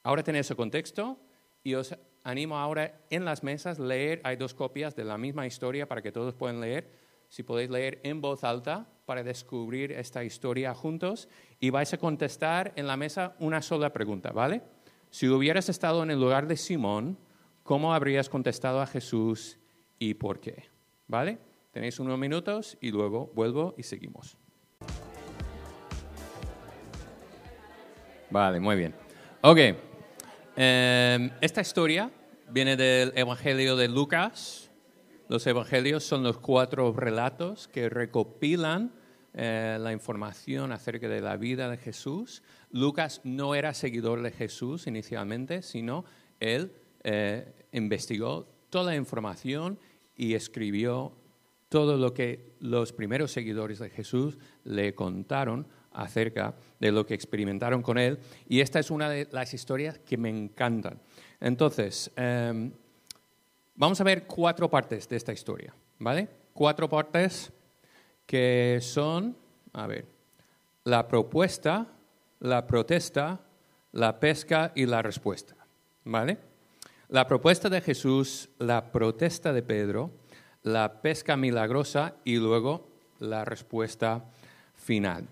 Ahora 0.02 0.22
tenéis 0.22 0.46
ese 0.46 0.56
contexto 0.56 1.18
y 1.62 1.74
os 1.74 1.96
animo 2.24 2.58
ahora 2.58 3.00
en 3.10 3.24
las 3.24 3.42
mesas 3.42 3.78
leer, 3.78 4.20
hay 4.24 4.36
dos 4.36 4.54
copias 4.54 4.96
de 4.96 5.04
la 5.04 5.18
misma 5.18 5.46
historia 5.46 5.88
para 5.88 6.02
que 6.02 6.12
todos 6.12 6.34
puedan 6.34 6.60
leer. 6.60 6.90
Si 7.28 7.42
podéis 7.42 7.70
leer 7.70 8.00
en 8.02 8.20
voz 8.20 8.44
alta 8.44 8.86
para 9.06 9.22
descubrir 9.22 9.92
esta 9.92 10.22
historia 10.24 10.74
juntos 10.74 11.28
y 11.60 11.70
vais 11.70 11.92
a 11.94 11.98
contestar 11.98 12.72
en 12.76 12.86
la 12.86 12.96
mesa 12.96 13.34
una 13.38 13.62
sola 13.62 13.92
pregunta, 13.92 14.32
¿vale? 14.32 14.62
Si 15.10 15.28
hubieras 15.28 15.68
estado 15.68 16.02
en 16.02 16.10
el 16.10 16.20
lugar 16.20 16.46
de 16.46 16.56
Simón, 16.56 17.18
¿cómo 17.62 17.94
habrías 17.94 18.28
contestado 18.28 18.80
a 18.80 18.86
Jesús 18.86 19.58
y 19.98 20.14
por 20.14 20.40
qué? 20.40 20.64
¿Vale? 21.06 21.38
Tenéis 21.70 21.98
unos 22.00 22.18
minutos 22.18 22.76
y 22.80 22.90
luego 22.90 23.30
vuelvo 23.34 23.74
y 23.78 23.82
seguimos. 23.82 24.41
Vale, 28.32 28.60
muy 28.60 28.76
bien. 28.76 28.94
Ok. 29.42 29.58
Em, 30.56 31.30
esta 31.42 31.60
historia 31.60 32.10
viene 32.48 32.78
del 32.78 33.12
Evangelio 33.14 33.76
de 33.76 33.88
Lucas. 33.88 34.70
Los 35.28 35.46
Evangelios 35.46 36.02
son 36.02 36.22
los 36.22 36.38
cuatro 36.38 36.94
relatos 36.94 37.68
que 37.68 37.90
recopilan 37.90 38.90
eh, 39.34 39.76
la 39.78 39.92
información 39.92 40.72
acerca 40.72 41.08
de 41.08 41.20
la 41.20 41.36
vida 41.36 41.68
de 41.68 41.76
Jesús. 41.76 42.42
Lucas 42.70 43.20
no 43.22 43.54
era 43.54 43.74
seguidor 43.74 44.22
de 44.22 44.30
Jesús 44.30 44.86
inicialmente, 44.86 45.60
sino 45.60 46.06
él 46.40 46.72
eh, 47.04 47.52
investigó 47.72 48.48
toda 48.70 48.92
la 48.92 48.96
información 48.96 49.78
y 50.16 50.32
escribió 50.32 51.12
todo 51.68 51.98
lo 51.98 52.14
que 52.14 52.54
los 52.60 52.94
primeros 52.94 53.30
seguidores 53.30 53.78
de 53.78 53.90
Jesús 53.90 54.38
le 54.64 54.94
contaron 54.94 55.66
acerca 55.94 56.54
de 56.78 56.92
lo 56.92 57.06
que 57.06 57.14
experimentaron 57.14 57.82
con 57.82 57.98
él. 57.98 58.18
Y 58.48 58.60
esta 58.60 58.78
es 58.78 58.90
una 58.90 59.08
de 59.08 59.28
las 59.32 59.54
historias 59.54 59.98
que 59.98 60.16
me 60.16 60.28
encantan. 60.28 60.98
Entonces, 61.40 62.10
em, 62.16 62.72
vamos 63.74 64.00
a 64.00 64.04
ver 64.04 64.26
cuatro 64.26 64.70
partes 64.70 65.08
de 65.08 65.16
esta 65.16 65.32
historia, 65.32 65.74
¿vale? 65.98 66.28
Cuatro 66.52 66.88
partes 66.88 67.52
que 68.26 68.78
son, 68.80 69.36
a 69.72 69.86
ver, 69.86 70.06
la 70.84 71.06
propuesta, 71.08 71.86
la 72.40 72.66
protesta, 72.66 73.40
la 73.92 74.18
pesca 74.18 74.72
y 74.74 74.86
la 74.86 75.02
respuesta, 75.02 75.54
¿vale? 76.04 76.38
La 77.08 77.26
propuesta 77.26 77.68
de 77.68 77.80
Jesús, 77.80 78.48
la 78.58 78.90
protesta 78.90 79.52
de 79.52 79.62
Pedro, 79.62 80.10
la 80.62 81.02
pesca 81.02 81.36
milagrosa 81.36 82.14
y 82.24 82.36
luego 82.36 82.88
la 83.18 83.44
respuesta 83.44 84.24
final. 84.74 85.28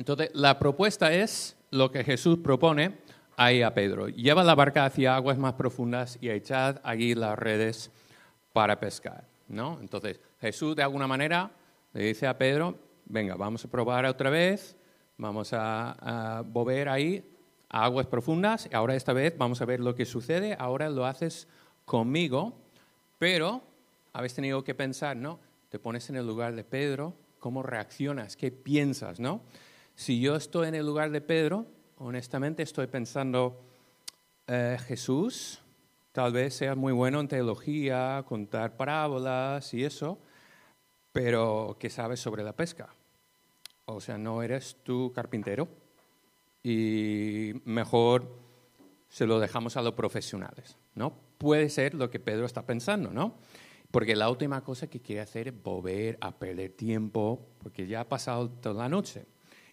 Entonces, 0.00 0.30
la 0.32 0.58
propuesta 0.58 1.12
es 1.12 1.58
lo 1.70 1.92
que 1.92 2.04
Jesús 2.04 2.38
propone 2.38 2.96
ahí 3.36 3.60
a 3.60 3.74
Pedro. 3.74 4.08
Lleva 4.08 4.42
la 4.42 4.54
barca 4.54 4.86
hacia 4.86 5.14
aguas 5.14 5.36
más 5.36 5.52
profundas 5.52 6.16
y 6.22 6.30
echad 6.30 6.78
allí 6.84 7.14
las 7.14 7.38
redes 7.38 7.90
para 8.54 8.80
pescar. 8.80 9.26
¿no? 9.46 9.76
Entonces, 9.78 10.18
Jesús 10.40 10.74
de 10.74 10.82
alguna 10.82 11.06
manera 11.06 11.50
le 11.92 12.04
dice 12.04 12.26
a 12.26 12.38
Pedro, 12.38 12.78
venga, 13.04 13.34
vamos 13.34 13.62
a 13.66 13.70
probar 13.70 14.06
otra 14.06 14.30
vez, 14.30 14.74
vamos 15.18 15.52
a, 15.52 16.38
a 16.38 16.40
volver 16.44 16.88
ahí 16.88 17.22
a 17.68 17.84
aguas 17.84 18.06
profundas, 18.06 18.70
ahora 18.72 18.96
esta 18.96 19.12
vez 19.12 19.36
vamos 19.36 19.60
a 19.60 19.66
ver 19.66 19.80
lo 19.80 19.94
que 19.94 20.06
sucede, 20.06 20.56
ahora 20.58 20.88
lo 20.88 21.04
haces 21.04 21.46
conmigo, 21.84 22.54
pero 23.18 23.60
habéis 24.14 24.32
tenido 24.32 24.64
que 24.64 24.74
pensar, 24.74 25.14
¿no? 25.14 25.40
Te 25.68 25.78
pones 25.78 26.08
en 26.08 26.16
el 26.16 26.26
lugar 26.26 26.54
de 26.54 26.64
Pedro, 26.64 27.12
¿cómo 27.38 27.62
reaccionas? 27.62 28.34
¿Qué 28.34 28.50
piensas, 28.50 29.20
no? 29.20 29.42
Si 30.00 30.18
yo 30.18 30.34
estoy 30.34 30.68
en 30.68 30.74
el 30.74 30.86
lugar 30.86 31.10
de 31.10 31.20
Pedro, 31.20 31.66
honestamente 31.98 32.62
estoy 32.62 32.86
pensando, 32.86 33.60
eh, 34.46 34.78
Jesús, 34.86 35.60
tal 36.12 36.32
vez 36.32 36.54
sea 36.54 36.74
muy 36.74 36.94
bueno 36.94 37.20
en 37.20 37.28
teología, 37.28 38.24
contar 38.26 38.78
parábolas 38.78 39.74
y 39.74 39.84
eso, 39.84 40.18
pero 41.12 41.76
¿qué 41.78 41.90
sabes 41.90 42.18
sobre 42.18 42.42
la 42.42 42.56
pesca? 42.56 42.88
O 43.84 44.00
sea, 44.00 44.16
no 44.16 44.42
eres 44.42 44.78
tú 44.82 45.12
carpintero 45.14 45.68
y 46.62 47.52
mejor 47.66 48.26
se 49.10 49.26
lo 49.26 49.38
dejamos 49.38 49.76
a 49.76 49.82
los 49.82 49.92
profesionales, 49.92 50.78
¿no? 50.94 51.12
Puede 51.36 51.68
ser 51.68 51.92
lo 51.92 52.08
que 52.08 52.20
Pedro 52.20 52.46
está 52.46 52.64
pensando, 52.64 53.10
¿no? 53.10 53.34
Porque 53.90 54.16
la 54.16 54.30
última 54.30 54.64
cosa 54.64 54.86
que 54.86 55.00
quiere 55.00 55.20
hacer 55.20 55.48
es 55.48 55.62
volver 55.62 56.16
a 56.22 56.38
perder 56.38 56.72
tiempo, 56.72 57.46
porque 57.62 57.86
ya 57.86 58.00
ha 58.00 58.08
pasado 58.08 58.48
toda 58.48 58.84
la 58.84 58.88
noche. 58.88 59.26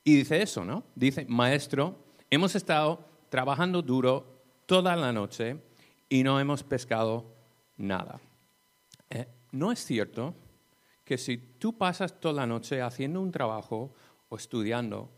Y 0.08 0.16
dice 0.16 0.42
eso, 0.42 0.64
¿no? 0.64 0.86
Dice, 0.96 1.26
maestro, 1.28 1.98
hemos 2.30 2.56
estado 2.56 3.04
trabajando 3.28 3.82
duro 3.82 4.40
toda 4.66 4.96
la 4.96 5.12
noche 5.12 5.62
y 6.08 6.24
no 6.24 6.40
hemos 6.40 6.64
pescado 6.64 7.36
nada. 7.76 8.22
Eh, 9.10 9.28
¿No 9.52 9.70
es 9.70 9.84
cierto 9.84 10.34
que 11.04 11.18
si 11.18 11.36
tú 11.38 11.78
pasas 11.78 12.22
toda 12.22 12.36
la 12.36 12.48
noche 12.48 12.82
haciendo 12.82 13.20
un 13.20 13.32
trabajo 13.32 13.96
o 14.30 14.38
estudiando, 14.38 15.12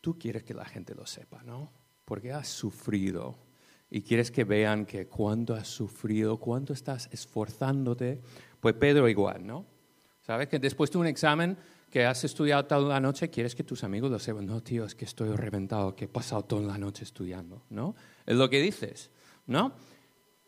tú 0.00 0.18
quieres 0.18 0.44
que 0.44 0.54
la 0.54 0.64
gente 0.64 0.94
lo 0.94 1.04
sepa, 1.04 1.42
¿no? 1.42 1.70
Porque 2.06 2.32
has 2.32 2.48
sufrido 2.48 3.36
y 3.90 4.00
quieres 4.00 4.30
que 4.30 4.44
vean 4.44 4.86
que 4.86 5.08
cuánto 5.08 5.52
has 5.52 5.68
sufrido, 5.68 6.38
cuánto 6.38 6.72
estás 6.72 7.10
esforzándote. 7.12 8.22
Pues 8.60 8.76
Pedro 8.76 9.10
igual, 9.10 9.46
¿no? 9.46 9.66
¿Sabes? 10.22 10.48
Que 10.48 10.58
después 10.58 10.90
de 10.90 10.96
un 10.96 11.06
examen 11.06 11.58
que 11.90 12.04
has 12.04 12.24
estudiado 12.24 12.64
toda 12.64 12.88
la 12.88 13.00
noche, 13.00 13.30
quieres 13.30 13.54
que 13.54 13.64
tus 13.64 13.84
amigos 13.84 14.10
lo 14.10 14.18
sepan. 14.18 14.46
No, 14.46 14.62
tío, 14.62 14.84
es 14.84 14.94
que 14.94 15.04
estoy 15.04 15.30
reventado, 15.30 15.94
que 15.94 16.06
he 16.06 16.08
pasado 16.08 16.42
toda 16.42 16.62
la 16.62 16.78
noche 16.78 17.04
estudiando, 17.04 17.62
¿no? 17.70 17.94
Es 18.24 18.36
lo 18.36 18.50
que 18.50 18.60
dices, 18.60 19.10
¿no? 19.46 19.72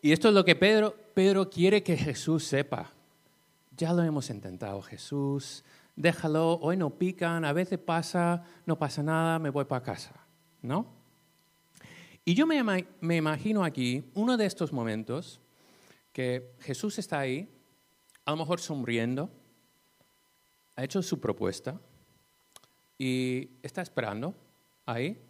Y 0.01 0.11
esto 0.11 0.29
es 0.29 0.33
lo 0.33 0.45
que 0.45 0.55
Pedro, 0.55 0.95
Pedro 1.13 1.49
quiere 1.49 1.83
que 1.83 1.97
Jesús 1.97 2.43
sepa. 2.43 2.91
Ya 3.75 3.93
lo 3.93 4.03
hemos 4.03 4.29
intentado, 4.29 4.81
Jesús. 4.81 5.63
déjalo, 5.95 6.59
hoy 6.59 6.77
no 6.77 6.91
pican, 6.91 7.43
a 7.43 7.51
veces 7.51 7.79
pasa, 7.79 8.43
no 8.65 8.77
pasa 8.77 9.03
nada, 9.03 9.39
me 9.39 9.49
voy 9.49 9.65
para 9.65 9.83
casa, 9.83 10.13
¿no? 10.61 10.85
Y 12.23 12.35
yo 12.35 12.45
me, 12.45 12.63
me 13.01 13.15
imagino 13.17 13.63
aquí 13.63 14.03
uno 14.13 14.37
de 14.37 14.45
estos 14.45 14.71
momentos 14.71 15.41
que 16.13 16.53
Jesús 16.59 16.99
está 16.99 17.19
ahí, 17.19 17.49
a 18.25 18.31
lo 18.31 18.37
mejor 18.37 18.59
sonriendo, 18.59 19.29
ha 20.79 20.83
hecho 20.85 21.01
su 21.01 21.19
propuesta 21.19 21.77
y 22.97 23.49
está 23.61 23.81
esperando 23.81 24.33
ahí, 24.85 25.21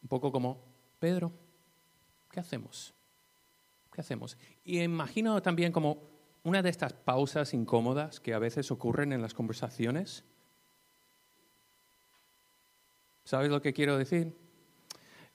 un 0.00 0.08
poco 0.08 0.30
como, 0.30 0.62
Pedro, 1.00 1.32
¿qué 2.30 2.38
hacemos? 2.38 2.94
¿Qué 3.92 4.00
hacemos? 4.00 4.38
Y 4.64 4.80
imagino 4.80 5.42
también 5.42 5.72
como 5.72 6.08
una 6.44 6.62
de 6.62 6.70
estas 6.70 6.92
pausas 6.92 7.52
incómodas 7.52 8.20
que 8.20 8.32
a 8.32 8.38
veces 8.38 8.70
ocurren 8.70 9.12
en 9.12 9.20
las 9.20 9.34
conversaciones. 9.34 10.22
¿Sabes 13.24 13.50
lo 13.50 13.60
que 13.60 13.72
quiero 13.72 13.98
decir? 13.98 14.36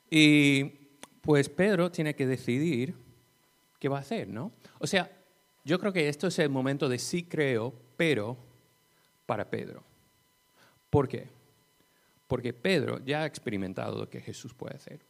Y 0.10 0.64
pues 1.20 1.50
Pedro 1.50 1.92
tiene 1.92 2.16
que 2.16 2.26
decidir 2.26 2.96
qué 3.82 3.90
va 3.90 3.98
a 3.98 4.02
hacer, 4.02 4.30
¿no? 4.30 4.54
O 4.80 4.88
sea, 4.88 5.12
yo 5.66 5.78
creo 5.78 5.92
que 5.92 6.08
esto 6.08 6.28
es 6.28 6.40
el 6.40 6.50
momento 6.50 6.88
de 6.88 7.00
sí 7.00 7.24
creo, 7.24 7.74
pero 7.98 8.47
para 9.28 9.48
Pedro. 9.52 9.84
¿Por 10.90 11.08
qué? 11.08 11.30
Porque 12.26 12.54
Pedro 12.54 13.04
ya 13.06 13.22
ha 13.22 13.26
experimentado 13.28 14.00
lo 14.00 14.10
que 14.10 14.22
Jesús 14.22 14.56
puede 14.56 14.76
hacer. 14.76 15.06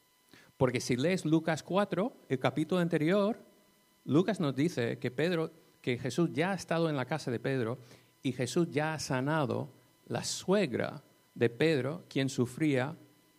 Porque 0.58 0.82
si 0.82 0.98
lees 0.98 1.24
Lucas 1.24 1.64
4, 1.64 2.26
el 2.28 2.40
capítulo 2.40 2.82
anterior, 2.82 3.40
Lucas 4.04 4.42
nos 4.42 4.56
dice 4.56 5.00
que 5.00 5.12
Pedro, 5.12 5.52
que 5.82 5.98
Jesús 5.98 6.32
ya 6.34 6.52
ha 6.52 6.56
estado 6.56 6.90
en 6.90 6.98
la 6.98 7.06
casa 7.06 7.32
de 7.32 7.40
Pedro 7.40 7.78
y 8.22 8.34
Jesús 8.34 8.70
ya 8.70 8.94
ha 8.94 9.00
sanado 9.00 9.72
la 10.08 10.24
suegra 10.24 11.04
de 11.36 11.50
Pedro, 11.50 12.04
quien 12.10 12.30
sufría 12.30 12.98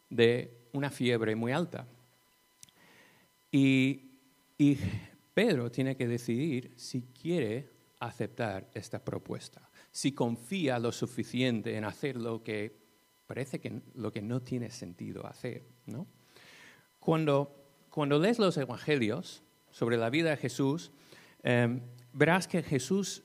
de 0.08 0.56
una 0.73 0.90
fiebre 0.90 1.35
muy 1.35 1.52
alta. 1.52 1.87
Y, 3.50 4.12
y 4.56 4.78
Pedro 5.35 5.70
tiene 5.70 5.97
que 5.97 6.06
decidir 6.06 6.73
si 6.76 7.02
quiere 7.02 7.70
aceptar 7.99 8.68
esta 8.75 9.04
propuesta, 9.04 9.68
si 9.99 10.12
confía 10.12 10.78
lo 10.78 10.93
suficiente 10.93 11.76
en 11.76 11.85
hacer 11.85 12.14
lo 12.14 12.45
que 12.45 12.73
parece 13.26 13.59
que 13.59 13.83
lo 13.97 14.12
que 14.12 14.23
no 14.23 14.40
tiene 14.40 14.71
sentido 14.71 15.26
hacer. 15.26 15.67
Cuando, 17.00 17.64
cuando 17.90 18.21
lees 18.21 18.38
los 18.38 18.57
evangelios 18.59 19.43
sobre 19.73 19.97
la 19.97 20.09
vida 20.09 20.31
de 20.31 20.37
Jesús, 20.37 20.93
em, 21.43 21.81
verás 22.12 22.47
que 22.47 22.62
Jesús 22.62 23.25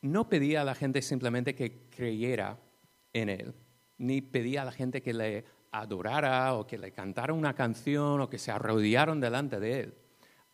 no 0.00 0.30
pedía 0.30 0.62
a 0.62 0.64
la 0.64 0.74
gente 0.74 1.02
simplemente 1.02 1.54
que 1.54 1.90
creyera 1.90 2.58
en 3.12 3.28
Él, 3.28 3.54
ni 3.98 4.22
pedía 4.22 4.62
a 4.62 4.64
la 4.64 4.72
gente 4.72 5.02
que 5.02 5.12
le 5.12 5.44
adorara 5.72 6.54
o 6.54 6.66
que 6.66 6.78
le 6.78 6.90
cantara 6.90 7.34
una 7.34 7.54
canción 7.54 8.22
o 8.22 8.30
que 8.30 8.38
se 8.38 8.50
arrodillaron 8.50 9.20
delante 9.20 9.60
de 9.60 9.80
Él. 9.80 9.94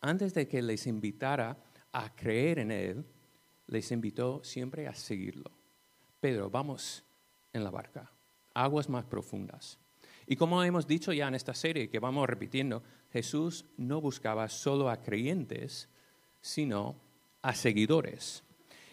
Antes 0.00 0.34
de 0.34 0.48
que 0.48 0.62
les 0.62 0.88
invitara 0.88 1.56
a 1.92 2.12
creer 2.16 2.58
en 2.58 2.72
Él, 2.72 3.06
les 3.68 3.92
invitó 3.92 4.42
siempre 4.42 4.88
a 4.88 4.94
seguirlo. 4.96 5.59
Pedro, 6.20 6.50
vamos 6.50 7.02
en 7.52 7.64
la 7.64 7.70
barca, 7.70 8.12
aguas 8.54 8.88
más 8.88 9.04
profundas. 9.04 9.78
Y 10.26 10.36
como 10.36 10.62
hemos 10.62 10.86
dicho 10.86 11.12
ya 11.12 11.28
en 11.28 11.34
esta 11.34 11.54
serie, 11.54 11.88
que 11.88 11.98
vamos 11.98 12.28
repitiendo, 12.28 12.82
Jesús 13.12 13.64
no 13.76 14.00
buscaba 14.00 14.48
solo 14.48 14.88
a 14.88 15.02
creyentes, 15.02 15.88
sino 16.40 16.96
a 17.42 17.54
seguidores. 17.54 18.44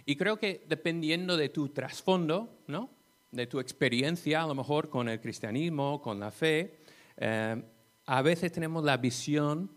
Y 0.06 0.16
creo 0.16 0.38
que 0.38 0.66
dependiendo 0.68 1.38
de 1.38 1.50
tu 1.50 1.70
trasfondo, 1.70 2.64
¿no? 2.68 2.90
de 3.32 3.46
tu 3.46 3.60
experiencia 3.60 4.42
a 4.42 4.48
lo 4.48 4.56
mejor 4.56 4.90
con 4.90 5.10
el 5.10 5.20
cristianismo, 5.20 6.02
con 6.02 6.20
la 6.20 6.32
fe, 6.32 6.80
eh, 7.18 7.62
a 8.06 8.22
veces 8.22 8.52
tenemos 8.52 8.84
la 8.84 8.98
visión 8.98 9.70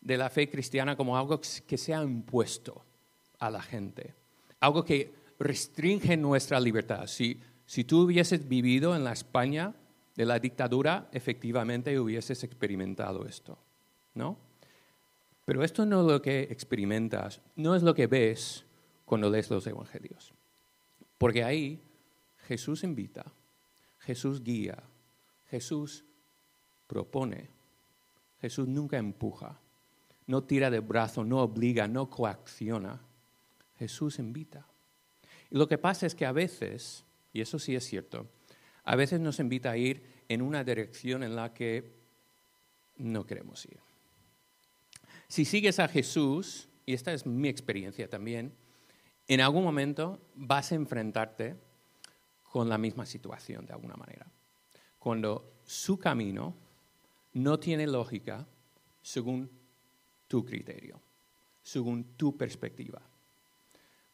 de 0.00 0.16
la 0.16 0.30
fe 0.30 0.50
cristiana 0.50 0.96
como 0.96 1.16
algo 1.16 1.40
que 1.40 1.78
se 1.78 1.94
ha 1.94 2.02
impuesto 2.02 2.84
a 3.38 3.50
la 3.50 3.62
gente, 3.62 4.14
algo 4.60 4.84
que 4.84 5.17
restringe 5.38 6.16
nuestra 6.16 6.60
libertad. 6.60 7.06
Si, 7.06 7.40
si 7.66 7.84
tú 7.84 8.02
hubieses 8.02 8.48
vivido 8.48 8.96
en 8.96 9.04
la 9.04 9.12
España 9.12 9.74
de 10.16 10.24
la 10.24 10.38
dictadura, 10.38 11.08
efectivamente 11.12 11.98
hubieses 11.98 12.42
experimentado 12.44 13.26
esto, 13.26 13.58
¿no? 14.14 14.38
Pero 15.44 15.64
esto 15.64 15.86
no 15.86 16.00
es 16.00 16.06
lo 16.06 16.20
que 16.20 16.42
experimentas, 16.42 17.40
no 17.56 17.74
es 17.74 17.82
lo 17.82 17.94
que 17.94 18.06
ves 18.06 18.64
cuando 19.04 19.30
lees 19.30 19.48
los 19.50 19.66
evangelios. 19.66 20.34
Porque 21.16 21.42
ahí 21.42 21.80
Jesús 22.46 22.84
invita, 22.84 23.24
Jesús 24.00 24.42
guía, 24.42 24.82
Jesús 25.50 26.04
propone, 26.86 27.48
Jesús 28.40 28.68
nunca 28.68 28.98
empuja, 28.98 29.58
no 30.26 30.44
tira 30.44 30.70
de 30.70 30.80
brazo, 30.80 31.24
no 31.24 31.40
obliga, 31.40 31.88
no 31.88 32.10
coacciona. 32.10 33.00
Jesús 33.78 34.18
invita. 34.18 34.66
Y 35.50 35.56
lo 35.56 35.68
que 35.68 35.78
pasa 35.78 36.06
es 36.06 36.14
que 36.14 36.26
a 36.26 36.32
veces, 36.32 37.04
y 37.32 37.40
eso 37.40 37.58
sí 37.58 37.74
es 37.74 37.84
cierto, 37.84 38.26
a 38.84 38.96
veces 38.96 39.20
nos 39.20 39.38
invita 39.38 39.70
a 39.70 39.76
ir 39.76 40.02
en 40.28 40.42
una 40.42 40.64
dirección 40.64 41.22
en 41.22 41.36
la 41.36 41.52
que 41.52 41.92
no 42.96 43.26
queremos 43.26 43.64
ir. 43.66 43.78
Si 45.28 45.44
sigues 45.44 45.78
a 45.78 45.88
Jesús, 45.88 46.68
y 46.86 46.94
esta 46.94 47.12
es 47.12 47.26
mi 47.26 47.48
experiencia 47.48 48.08
también, 48.08 48.52
en 49.26 49.40
algún 49.42 49.62
momento 49.62 50.20
vas 50.34 50.72
a 50.72 50.74
enfrentarte 50.74 51.56
con 52.50 52.68
la 52.68 52.78
misma 52.78 53.04
situación 53.04 53.66
de 53.66 53.74
alguna 53.74 53.94
manera. 53.94 54.26
Cuando 54.98 55.52
su 55.64 55.98
camino 55.98 56.54
no 57.34 57.58
tiene 57.58 57.86
lógica 57.86 58.46
según 59.02 59.50
tu 60.26 60.44
criterio, 60.44 61.00
según 61.62 62.04
tu 62.16 62.36
perspectiva. 62.36 63.02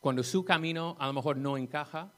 Cuando 0.04 0.22
su 0.22 0.44
camino 0.44 0.98
a 1.00 1.06
lo 1.06 1.14
mejor 1.14 1.38
no 1.38 1.56
encaja 1.56 2.12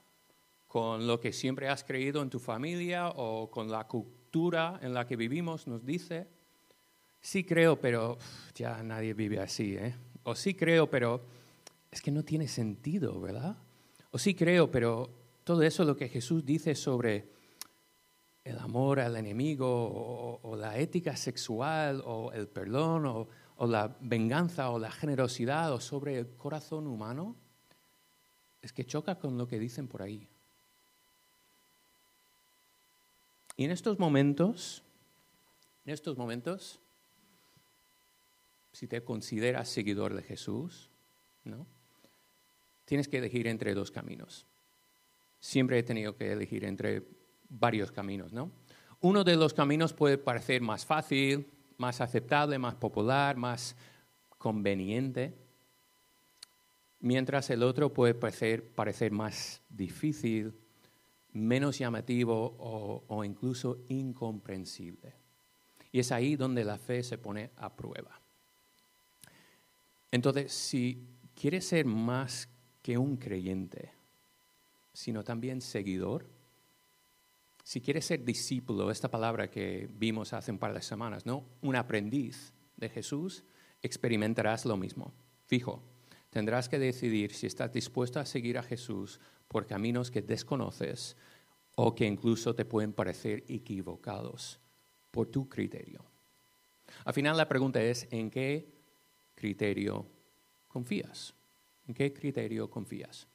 con 0.67 1.07
lo 1.07 1.21
que 1.21 1.33
siempre 1.33 1.69
has 1.69 1.85
creído 1.85 2.21
en 2.21 2.31
tu 2.31 2.41
familia 2.41 3.11
o 3.11 3.49
con 3.49 3.71
la 3.71 3.87
cultura 3.87 4.81
en 4.83 4.93
la 4.93 5.07
que 5.07 5.15
vivimos, 5.15 5.69
nos 5.69 5.87
dice, 5.87 6.27
sí 7.21 7.45
creo, 7.45 7.81
pero 7.81 8.19
ya 8.57 8.83
nadie 8.83 9.15
vive 9.15 9.39
así, 9.39 9.77
¿eh? 9.77 9.95
O 10.25 10.35
sí 10.35 10.55
creo, 10.55 10.91
pero 10.91 11.21
es 11.89 12.03
que 12.03 12.11
no 12.11 12.25
tiene 12.25 12.49
sentido, 12.49 13.21
¿verdad? 13.21 13.57
O 14.11 14.19
sí 14.19 14.35
creo, 14.35 14.69
pero 14.69 15.09
todo 15.45 15.63
eso 15.63 15.85
lo 15.85 15.97
que 15.97 16.09
Jesús 16.09 16.45
dice 16.45 16.75
sobre 16.75 17.31
el 18.43 18.59
amor 18.59 18.99
al 18.99 19.17
enemigo 19.17 20.41
o, 20.43 20.57
la 20.57 20.77
ética 20.77 21.17
sexual 21.17 22.03
o 22.05 22.33
el 22.33 22.49
perdón 22.49 23.07
o, 23.07 23.29
o 23.59 23.67
la 23.69 23.97
venganza 24.01 24.71
o 24.71 24.81
la 24.81 24.91
generosidad 24.91 25.73
o 25.73 25.79
sobre 25.79 26.19
el 26.19 26.31
corazón 26.31 26.89
humano, 26.89 27.37
es 28.67 28.73
que 28.73 28.85
choca 28.85 29.15
con 29.15 29.39
lo 29.39 29.47
que 29.47 29.61
dicen 29.61 29.87
por 29.87 30.03
ahí. 30.03 30.27
Y 33.57 33.65
en 33.65 33.71
estos 33.71 34.01
momentos, 34.01 34.83
en 35.85 35.95
estos 35.95 36.19
momentos, 36.19 36.81
si 38.73 38.89
te 38.89 39.03
consideras 39.03 39.69
seguidor 39.69 40.15
de 40.15 40.23
Jesús, 40.23 40.91
¿no? 41.45 41.65
Tienes 42.87 43.07
que 43.07 43.19
elegir 43.19 43.47
entre 43.47 43.73
dos 43.73 43.93
caminos. 43.93 44.47
Siempre 45.39 45.79
he 45.79 45.83
tenido 45.85 46.17
que 46.17 46.33
elegir 46.33 46.65
entre 46.65 47.05
varios 47.49 47.93
caminos, 47.93 48.33
¿no? 48.33 48.51
Uno 49.01 49.23
de 49.23 49.37
los 49.37 49.55
caminos 49.55 49.93
puede 49.93 50.19
parecer 50.19 50.61
más 50.61 50.85
fácil, 50.85 51.47
más 51.79 52.01
aceptable, 52.01 52.59
más 52.59 52.75
popular, 52.75 53.37
más 53.37 53.77
conveniente, 54.39 55.35
mientras 57.07 57.51
el 57.51 57.63
otro 57.63 57.95
puede 57.95 58.15
parecer, 58.15 59.13
más 59.13 59.63
difícil, 59.69 60.59
menos 61.33 61.79
llamativo 61.79 62.57
o, 62.59 63.25
incluso 63.25 63.79
incomprensible. 63.89 65.15
Y 65.93 66.01
es 66.01 66.11
ahí 66.11 66.35
donde 66.35 66.65
la 66.65 66.79
fe 66.79 67.05
se 67.05 67.17
pone 67.17 67.53
a 67.59 67.77
prueba. 67.77 68.21
Entonces, 70.11 70.53
si 70.53 71.07
quieres 71.41 71.69
ser 71.69 71.85
más 71.85 72.49
que 72.83 72.99
un 72.99 73.17
creyente, 73.17 73.93
sino 74.93 75.23
también 75.23 75.61
seguidor, 75.61 76.27
si 77.63 77.81
quieres 77.81 78.05
ser 78.05 78.25
discípulo, 78.25 78.91
esta 78.91 79.09
palabra 79.09 79.49
que 79.49 79.89
vimos 79.93 80.33
hace 80.33 80.51
un 80.51 80.59
par 80.59 80.75
de 80.75 80.83
semanas, 80.83 81.25
¿no? 81.25 81.45
Un 81.63 81.77
aprendiz 81.77 82.53
de 82.77 82.89
Jesús, 82.89 83.45
experimentarás 83.81 84.65
lo 84.65 84.77
mismo. 84.77 85.13
Fijo, 85.47 85.83
tendrás 86.37 86.69
que 86.69 86.79
decidir 86.79 87.33
si 87.33 87.47
estás 87.47 87.73
dispuesto 87.73 88.21
a 88.21 88.27
seguir 88.27 88.59
a 88.59 88.63
Jesús 88.63 89.19
por 89.49 89.67
caminos 89.67 90.11
que 90.11 90.21
desconoces 90.21 91.17
o 91.77 91.95
que 91.95 92.05
incluso 92.05 92.55
te 92.55 92.67
pueden 92.67 92.93
parecer 92.93 93.43
equivocados 93.49 94.61
por 95.11 95.29
tu 95.29 95.49
criterio. 95.49 96.05
Al 97.07 97.15
final 97.15 97.39
la 97.39 97.49
pregunta 97.49 97.81
es, 97.81 98.07
¿en 98.11 98.29
qué 98.29 98.69
criterio 99.35 100.05
confías? 100.69 101.33
¿En 101.89 101.95
qué 101.95 102.13
criterio 102.13 102.69
confías? 102.69 103.27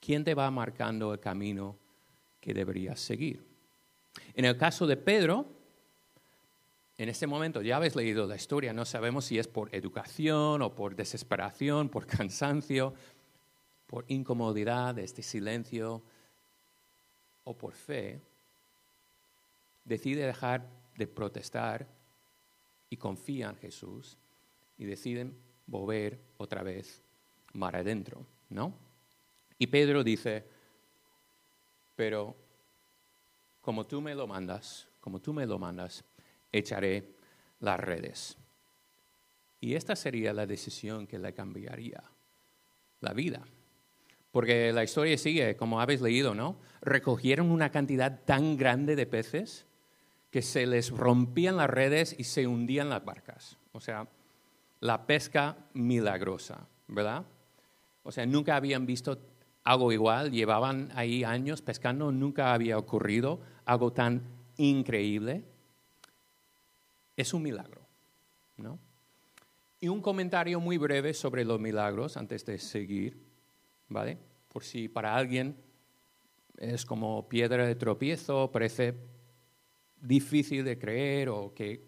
¿Quién 0.00 0.24
te 0.24 0.34
va 0.34 0.50
marcando 0.50 1.12
el 1.12 1.20
camino 1.20 1.78
que 2.40 2.52
deberías 2.52 2.98
seguir. 2.98 3.46
En 4.34 4.44
el 4.44 4.56
caso 4.56 4.88
de 4.88 4.96
Pedro, 4.96 5.46
en 6.96 7.08
este 7.08 7.26
momento 7.26 7.60
ya 7.60 7.76
habéis 7.76 7.96
leído 7.96 8.26
la 8.26 8.36
historia, 8.36 8.72
no 8.72 8.84
sabemos 8.84 9.24
si 9.24 9.38
es 9.38 9.48
por 9.48 9.74
educación 9.74 10.62
o 10.62 10.74
por 10.74 10.94
desesperación, 10.94 11.88
por 11.88 12.06
cansancio, 12.06 12.94
por 13.86 14.04
incomodidad, 14.08 14.98
este 14.98 15.22
silencio 15.22 16.02
o 17.44 17.56
por 17.56 17.74
fe, 17.74 18.20
decide 19.84 20.26
dejar 20.26 20.66
de 20.96 21.06
protestar 21.06 21.86
y 22.90 22.96
confía 22.96 23.50
en 23.50 23.56
Jesús 23.56 24.16
y 24.78 24.84
deciden 24.84 25.36
volver 25.66 26.20
otra 26.36 26.62
vez 26.62 27.02
mar 27.52 27.76
adentro, 27.76 28.24
¿no? 28.50 28.72
Y 29.58 29.66
Pedro 29.66 30.04
dice, 30.04 30.44
pero 31.96 32.36
como 33.60 33.84
tú 33.86 34.00
me 34.00 34.14
lo 34.14 34.26
mandas, 34.26 34.88
como 35.00 35.20
tú 35.20 35.32
me 35.32 35.46
lo 35.46 35.58
mandas, 35.58 36.04
echaré 36.58 37.14
las 37.60 37.80
redes. 37.80 38.36
Y 39.60 39.74
esta 39.74 39.96
sería 39.96 40.32
la 40.32 40.46
decisión 40.46 41.06
que 41.06 41.18
le 41.18 41.32
cambiaría 41.32 42.02
la 43.00 43.12
vida. 43.12 43.42
Porque 44.30 44.72
la 44.72 44.84
historia 44.84 45.16
sigue, 45.16 45.56
como 45.56 45.80
habéis 45.80 46.00
leído, 46.00 46.34
¿no? 46.34 46.56
Recogieron 46.80 47.50
una 47.50 47.70
cantidad 47.70 48.20
tan 48.24 48.56
grande 48.56 48.96
de 48.96 49.06
peces 49.06 49.66
que 50.30 50.42
se 50.42 50.66
les 50.66 50.90
rompían 50.90 51.56
las 51.56 51.70
redes 51.70 52.14
y 52.18 52.24
se 52.24 52.46
hundían 52.46 52.90
las 52.90 53.04
barcas. 53.04 53.56
O 53.72 53.80
sea, 53.80 54.08
la 54.80 55.06
pesca 55.06 55.56
milagrosa, 55.72 56.66
¿verdad? 56.88 57.24
O 58.02 58.12
sea, 58.12 58.26
nunca 58.26 58.56
habían 58.56 58.86
visto 58.86 59.18
algo 59.62 59.92
igual, 59.92 60.30
llevaban 60.30 60.90
ahí 60.94 61.24
años 61.24 61.62
pescando, 61.62 62.12
nunca 62.12 62.52
había 62.52 62.76
ocurrido 62.76 63.40
algo 63.64 63.92
tan 63.92 64.22
increíble. 64.56 65.44
Es 67.16 67.32
un 67.34 67.42
milagro, 67.42 67.86
¿no? 68.56 68.78
Y 69.80 69.88
un 69.88 70.00
comentario 70.00 70.60
muy 70.60 70.78
breve 70.78 71.14
sobre 71.14 71.44
los 71.44 71.60
milagros 71.60 72.16
antes 72.16 72.44
de 72.44 72.58
seguir, 72.58 73.18
¿vale? 73.88 74.18
Por 74.48 74.64
si 74.64 74.88
para 74.88 75.14
alguien 75.14 75.56
es 76.56 76.84
como 76.84 77.28
piedra 77.28 77.66
de 77.66 77.74
tropiezo, 77.74 78.50
parece 78.50 78.94
difícil 80.00 80.64
de 80.64 80.78
creer 80.78 81.28
o 81.28 81.52
que 81.54 81.86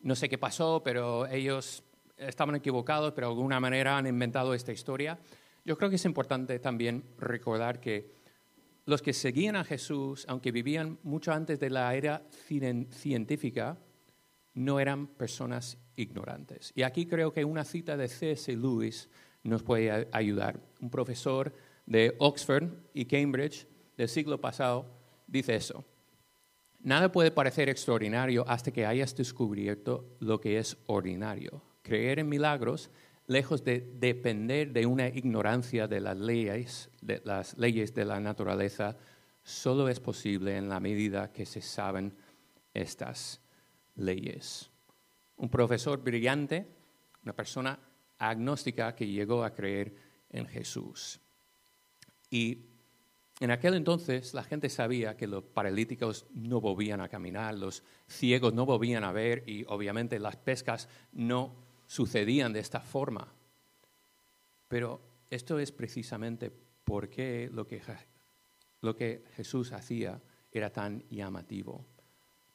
no 0.00 0.14
sé 0.14 0.28
qué 0.28 0.38
pasó, 0.38 0.82
pero 0.84 1.26
ellos 1.26 1.82
estaban 2.16 2.54
equivocados, 2.54 3.12
pero 3.12 3.28
de 3.28 3.32
alguna 3.32 3.60
manera 3.60 3.96
han 3.96 4.06
inventado 4.06 4.54
esta 4.54 4.72
historia. 4.72 5.18
Yo 5.64 5.76
creo 5.78 5.88
que 5.88 5.96
es 5.96 6.04
importante 6.04 6.58
también 6.58 7.04
recordar 7.18 7.80
que 7.80 8.10
los 8.86 9.00
que 9.00 9.14
seguían 9.14 9.56
a 9.56 9.64
Jesús, 9.64 10.26
aunque 10.28 10.52
vivían 10.52 10.98
mucho 11.02 11.32
antes 11.32 11.58
de 11.58 11.70
la 11.70 11.94
era 11.94 12.22
científica, 12.90 13.78
no 14.54 14.80
eran 14.80 15.06
personas 15.06 15.78
ignorantes. 15.96 16.72
Y 16.74 16.82
aquí 16.82 17.06
creo 17.06 17.32
que 17.32 17.44
una 17.44 17.64
cita 17.64 17.96
de 17.96 18.08
C.S. 18.08 18.56
Lewis 18.56 19.08
nos 19.42 19.62
puede 19.62 20.08
ayudar. 20.12 20.60
Un 20.80 20.90
profesor 20.90 21.52
de 21.86 22.14
Oxford 22.18 22.68
y 22.94 23.04
Cambridge 23.04 23.66
del 23.96 24.08
siglo 24.08 24.40
pasado 24.40 24.86
dice 25.26 25.56
eso. 25.56 25.84
Nada 26.80 27.10
puede 27.10 27.30
parecer 27.30 27.68
extraordinario 27.68 28.44
hasta 28.46 28.70
que 28.70 28.86
hayas 28.86 29.16
descubierto 29.16 30.16
lo 30.20 30.40
que 30.40 30.58
es 30.58 30.76
ordinario. 30.86 31.62
Creer 31.82 32.18
en 32.18 32.28
milagros, 32.28 32.90
lejos 33.26 33.64
de 33.64 33.80
depender 33.98 34.72
de 34.72 34.86
una 34.86 35.08
ignorancia 35.08 35.88
de 35.88 36.00
las 36.00 36.16
leyes, 36.16 36.90
de 37.00 37.22
las 37.24 37.56
leyes 37.56 37.94
de 37.94 38.04
la 38.04 38.20
naturaleza, 38.20 38.96
solo 39.42 39.88
es 39.88 40.00
posible 40.00 40.56
en 40.56 40.68
la 40.68 40.80
medida 40.80 41.32
que 41.32 41.46
se 41.46 41.62
saben 41.62 42.14
estas 42.74 43.40
leyes. 43.96 44.70
Un 45.36 45.48
profesor 45.48 46.02
brillante, 46.02 46.66
una 47.22 47.34
persona 47.34 47.78
agnóstica 48.18 48.94
que 48.94 49.06
llegó 49.06 49.44
a 49.44 49.52
creer 49.52 49.94
en 50.30 50.46
Jesús. 50.46 51.20
Y 52.30 52.66
en 53.40 53.50
aquel 53.50 53.74
entonces 53.74 54.32
la 54.34 54.44
gente 54.44 54.68
sabía 54.68 55.16
que 55.16 55.26
los 55.26 55.42
paralíticos 55.42 56.26
no 56.32 56.60
volvían 56.60 57.00
a 57.00 57.08
caminar, 57.08 57.54
los 57.54 57.82
ciegos 58.06 58.54
no 58.54 58.64
volvían 58.64 59.04
a 59.04 59.12
ver 59.12 59.42
y 59.48 59.64
obviamente 59.68 60.18
las 60.18 60.36
pescas 60.36 60.88
no 61.12 61.56
sucedían 61.86 62.52
de 62.52 62.60
esta 62.60 62.80
forma. 62.80 63.32
Pero 64.68 65.00
esto 65.30 65.58
es 65.58 65.72
precisamente 65.72 66.52
porque 66.84 67.50
lo 67.52 67.66
que, 67.66 67.82
lo 68.80 68.96
que 68.96 69.24
Jesús 69.36 69.72
hacía 69.72 70.20
era 70.52 70.70
tan 70.70 71.04
llamativo. 71.10 71.84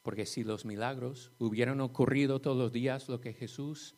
Porque 0.01 0.25
si 0.25 0.43
los 0.43 0.65
milagros 0.65 1.31
hubieran 1.39 1.81
ocurrido 1.81 2.39
todos 2.39 2.57
los 2.57 2.71
días, 2.71 3.09
lo 3.09 3.19
que 3.19 3.33
Jesús 3.33 3.95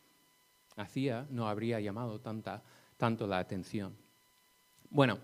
hacía 0.76 1.26
no 1.30 1.48
habría 1.48 1.80
llamado 1.80 2.20
tanta, 2.20 2.62
tanto 2.96 3.26
la 3.26 3.38
atención. 3.38 3.96
Bueno, 4.90 5.18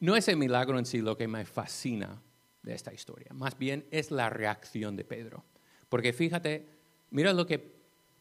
no 0.00 0.16
es 0.16 0.28
el 0.28 0.36
milagro 0.36 0.78
en 0.78 0.86
sí 0.86 1.00
lo 1.00 1.16
que 1.16 1.28
me 1.28 1.44
fascina 1.44 2.20
de 2.62 2.74
esta 2.74 2.92
historia, 2.92 3.32
más 3.32 3.58
bien 3.58 3.86
es 3.90 4.10
la 4.10 4.30
reacción 4.30 4.96
de 4.96 5.04
Pedro. 5.04 5.44
Porque 5.88 6.12
fíjate, 6.12 6.68
mira 7.10 7.32
lo 7.32 7.46
que 7.46 7.72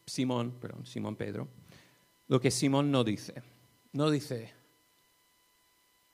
Simón, 0.06 0.58
perdón, 0.60 0.86
Simón 0.86 1.16
Pedro, 1.16 1.48
lo 2.28 2.40
que 2.40 2.52
Simón 2.52 2.92
no 2.92 3.04
dice. 3.04 3.42
No 3.94 4.10
dice, 4.10 4.54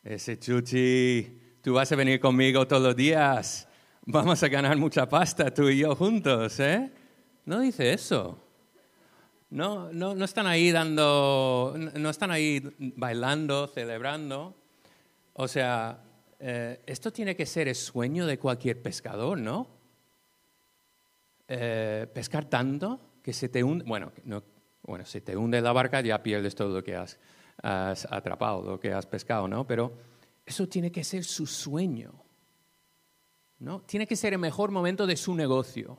ese 0.04 0.40
chuchi, 0.40 1.58
tú 1.62 1.74
vas 1.74 1.92
a 1.92 1.96
venir 1.96 2.20
conmigo 2.20 2.68
todos 2.68 2.82
los 2.82 2.96
días, 2.96 3.67
vamos 4.08 4.42
a 4.42 4.48
ganar 4.48 4.78
mucha 4.78 5.08
pasta 5.08 5.54
tú 5.54 5.68
y 5.70 5.80
yo 5.80 5.94
juntos, 5.96 6.60
¿eh? 6.62 6.90
No 7.46 7.60
dice 7.60 7.92
eso. 7.94 8.40
No, 9.50 9.92
no, 9.92 10.16
no 10.16 10.26
están 10.26 10.48
ahí 10.48 10.72
dando, 10.72 11.76
no 11.78 12.10
están 12.10 12.32
ahí 12.32 12.62
bailando, 12.80 13.68
celebrando. 13.68 14.56
O 15.34 15.48
sea, 15.48 16.02
eh, 16.40 16.82
esto 16.86 17.12
tiene 17.12 17.36
que 17.36 17.46
ser 17.46 17.68
el 17.68 17.76
sueño 17.76 18.26
de 18.26 18.40
cualquier 18.40 18.82
pescador, 18.82 19.38
¿no? 19.38 19.68
Eh, 21.48 22.08
pescar 22.14 22.46
tanto 22.46 23.00
que 23.22 23.34
se 23.34 23.50
te 23.50 23.64
hunde, 23.64 23.86
bueno, 23.86 24.12
no, 24.24 24.44
bueno, 24.84 25.06
si 25.06 25.22
te 25.22 25.36
hunde 25.36 25.62
la 25.62 25.74
barca 25.74 26.02
ya 26.02 26.24
pierdes 26.24 26.56
todo 26.56 26.76
lo 26.76 26.84
que 26.84 26.96
has, 26.96 27.20
has 27.62 28.06
atrapado, 28.10 28.64
lo 28.64 28.80
que 28.80 28.94
has 28.94 29.06
pescado, 29.06 29.48
¿no? 29.48 29.68
Pero 29.68 29.94
eso 30.46 30.68
tiene 30.68 30.92
que 30.92 31.04
ser 31.04 31.24
su 31.24 31.46
sueño, 31.46 32.27
¿no? 33.60 33.82
Tiene 33.82 34.08
que 34.08 34.16
ser 34.16 34.34
el 34.34 34.40
mejor 34.40 34.72
momento 34.72 35.08
de 35.08 35.18
su 35.18 35.36
negocio. 35.36 35.98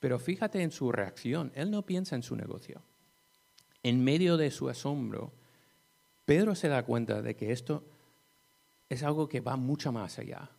Pero 0.00 0.18
fíjate 0.18 0.62
en 0.62 0.70
su 0.70 0.92
reacción, 0.92 1.52
él 1.54 1.70
no 1.70 1.82
piensa 1.82 2.14
en 2.16 2.22
su 2.22 2.36
negocio. 2.36 2.82
En 3.82 4.02
medio 4.02 4.36
de 4.36 4.50
su 4.50 4.68
asombro, 4.68 5.32
Pedro 6.24 6.54
se 6.54 6.68
da 6.68 6.84
cuenta 6.84 7.22
de 7.22 7.36
que 7.36 7.52
esto 7.52 7.84
es 8.88 9.02
algo 9.02 9.28
que 9.28 9.40
va 9.40 9.56
mucho 9.56 9.92
más 9.92 10.18
allá, 10.18 10.50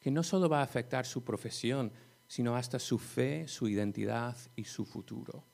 que 0.00 0.10
no 0.10 0.22
solo 0.22 0.48
va 0.48 0.60
a 0.60 0.64
afectar 0.64 1.06
su 1.06 1.22
profesión, 1.22 1.92
sino 2.26 2.56
hasta 2.56 2.78
su 2.78 2.98
fe, 2.98 3.46
su 3.46 3.68
identidad 3.68 4.36
y 4.56 4.64
su 4.64 4.84
futuro. 4.84 5.44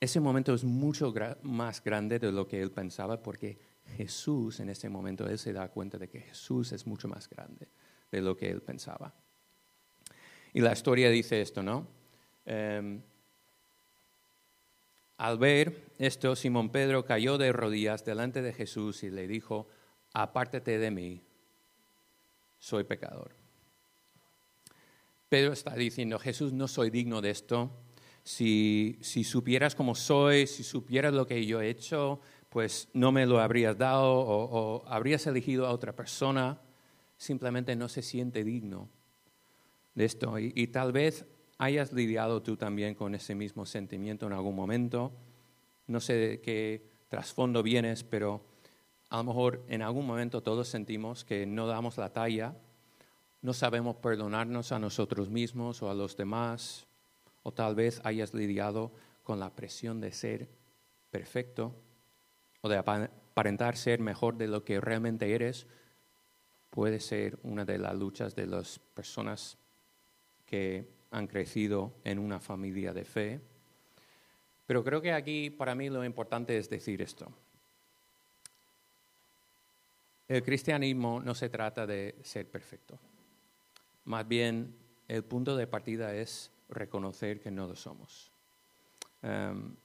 Ese 0.00 0.20
momento 0.20 0.52
es 0.52 0.64
mucho 0.64 1.14
más 1.42 1.82
grande 1.82 2.18
de 2.18 2.32
lo 2.32 2.48
que 2.48 2.60
él 2.60 2.72
pensaba 2.72 3.22
porque 3.22 3.58
Jesús, 3.96 4.58
en 4.60 4.70
ese 4.70 4.88
momento, 4.88 5.28
él 5.28 5.38
se 5.38 5.52
da 5.52 5.68
cuenta 5.68 5.96
de 5.96 6.08
que 6.08 6.20
Jesús 6.20 6.72
es 6.72 6.86
mucho 6.86 7.08
más 7.08 7.28
grande 7.28 7.68
de 8.12 8.20
lo 8.20 8.36
que 8.36 8.48
él 8.48 8.62
pensaba. 8.62 9.12
Y 10.52 10.60
la 10.60 10.72
historia 10.72 11.10
dice 11.10 11.40
esto, 11.40 11.62
¿no? 11.62 11.88
Em, 12.44 13.02
al 15.16 15.38
ver 15.38 15.92
esto, 15.98 16.36
Simón 16.36 16.70
Pedro 16.70 17.04
cayó 17.04 17.38
de 17.38 17.52
rodillas 17.52 18.04
delante 18.04 18.42
de 18.42 18.52
Jesús 18.52 19.02
y 19.02 19.10
le 19.10 19.26
dijo, 19.26 19.68
apártate 20.12 20.78
de 20.78 20.90
mí, 20.90 21.22
soy 22.58 22.84
pecador. 22.84 23.34
Pedro 25.28 25.52
está 25.52 25.74
diciendo, 25.74 26.18
Jesús, 26.18 26.52
no 26.52 26.68
soy 26.68 26.90
digno 26.90 27.22
de 27.22 27.30
esto. 27.30 27.70
Si, 28.22 28.98
supieras 29.02 29.74
cómo 29.74 29.94
soy, 29.94 30.46
si 30.46 30.62
supieras 30.62 31.14
lo 31.14 31.26
que 31.26 31.46
yo 31.46 31.60
he 31.62 31.70
hecho, 31.70 32.20
pues 32.50 32.88
no 32.92 33.12
me 33.12 33.24
lo 33.24 33.40
habrías 33.40 33.78
dado 33.78 34.12
o, 34.12 34.84
habrías 34.86 35.26
elegido 35.26 35.66
a 35.66 35.72
otra 35.72 35.96
persona. 35.96 36.60
Simplemente 37.22 37.76
no 37.76 37.88
se 37.88 38.02
siente 38.02 38.42
digno 38.42 38.88
de 39.94 40.06
esto. 40.06 40.40
y 40.40 40.66
tal 40.66 40.90
vez 40.90 41.24
hayas 41.56 41.92
lidiado 41.92 42.42
tú 42.42 42.56
también 42.56 42.96
con 42.96 43.14
ese 43.14 43.36
mismo 43.36 43.64
sentimiento 43.64 44.26
en 44.26 44.32
algún 44.32 44.56
momento. 44.56 45.12
No 45.86 46.00
sé 46.00 46.14
de 46.14 46.40
qué 46.40 46.84
trasfondo 47.08 47.62
vienes, 47.62 48.02
pero 48.02 48.44
a 49.08 49.18
lo 49.18 49.22
mejor 49.22 49.64
en 49.68 49.82
algún 49.82 50.04
momento 50.04 50.42
todos 50.42 50.66
sentimos 50.66 51.24
que 51.24 51.46
no 51.46 51.68
damos 51.68 51.96
la 51.96 52.12
talla, 52.12 52.56
no 53.40 53.52
sabemos 53.52 53.94
perdonarnos 53.94 54.72
a 54.72 54.80
nosotros 54.80 55.30
mismos 55.30 55.80
o 55.80 55.90
a 55.92 55.94
los 55.94 56.16
demás, 56.16 56.88
o 57.44 57.52
tal 57.52 57.76
vez 57.76 58.00
hayas 58.02 58.34
lidiado 58.34 58.90
con 59.22 59.38
la 59.38 59.54
presión 59.54 60.00
de 60.00 60.10
ser 60.10 60.48
perfecto 61.12 61.72
o 62.62 62.68
de 62.68 62.78
aparentar 62.78 63.76
ser 63.76 64.00
mejor 64.00 64.36
de 64.38 64.48
lo 64.48 64.64
que 64.64 64.80
realmente 64.80 65.32
eres, 65.32 65.68
puede 66.72 67.00
ser 67.00 67.38
una 67.42 67.66
de 67.66 67.76
las 67.76 67.94
luchas 67.94 68.34
de 68.34 68.46
las 68.46 68.78
personas 68.78 69.58
que 70.46 70.88
han 71.10 71.26
crecido 71.26 71.92
en 72.02 72.18
una 72.18 72.40
familia 72.40 72.94
de 72.94 73.04
fe. 73.04 73.40
Pero 74.66 74.82
creo 74.82 75.02
que 75.02 75.12
aquí 75.12 75.50
para 75.50 75.74
mí 75.74 75.90
lo 75.90 76.02
importante 76.02 76.56
es 76.56 76.70
decir 76.70 77.02
esto. 77.02 77.30
El 80.26 80.42
cristianismo 80.42 81.20
no 81.20 81.34
se 81.34 81.50
trata 81.50 81.86
de 81.86 82.16
ser 82.22 82.50
perfecto. 82.50 82.98
Más 84.06 84.26
bien, 84.26 84.74
el 85.08 85.24
punto 85.24 85.54
de 85.54 85.66
partida 85.66 86.14
es 86.14 86.50
reconocer 86.70 87.38
que 87.38 87.50
no 87.50 87.66
lo 87.66 87.76
somos. 87.76 88.30
Em, 89.20 89.76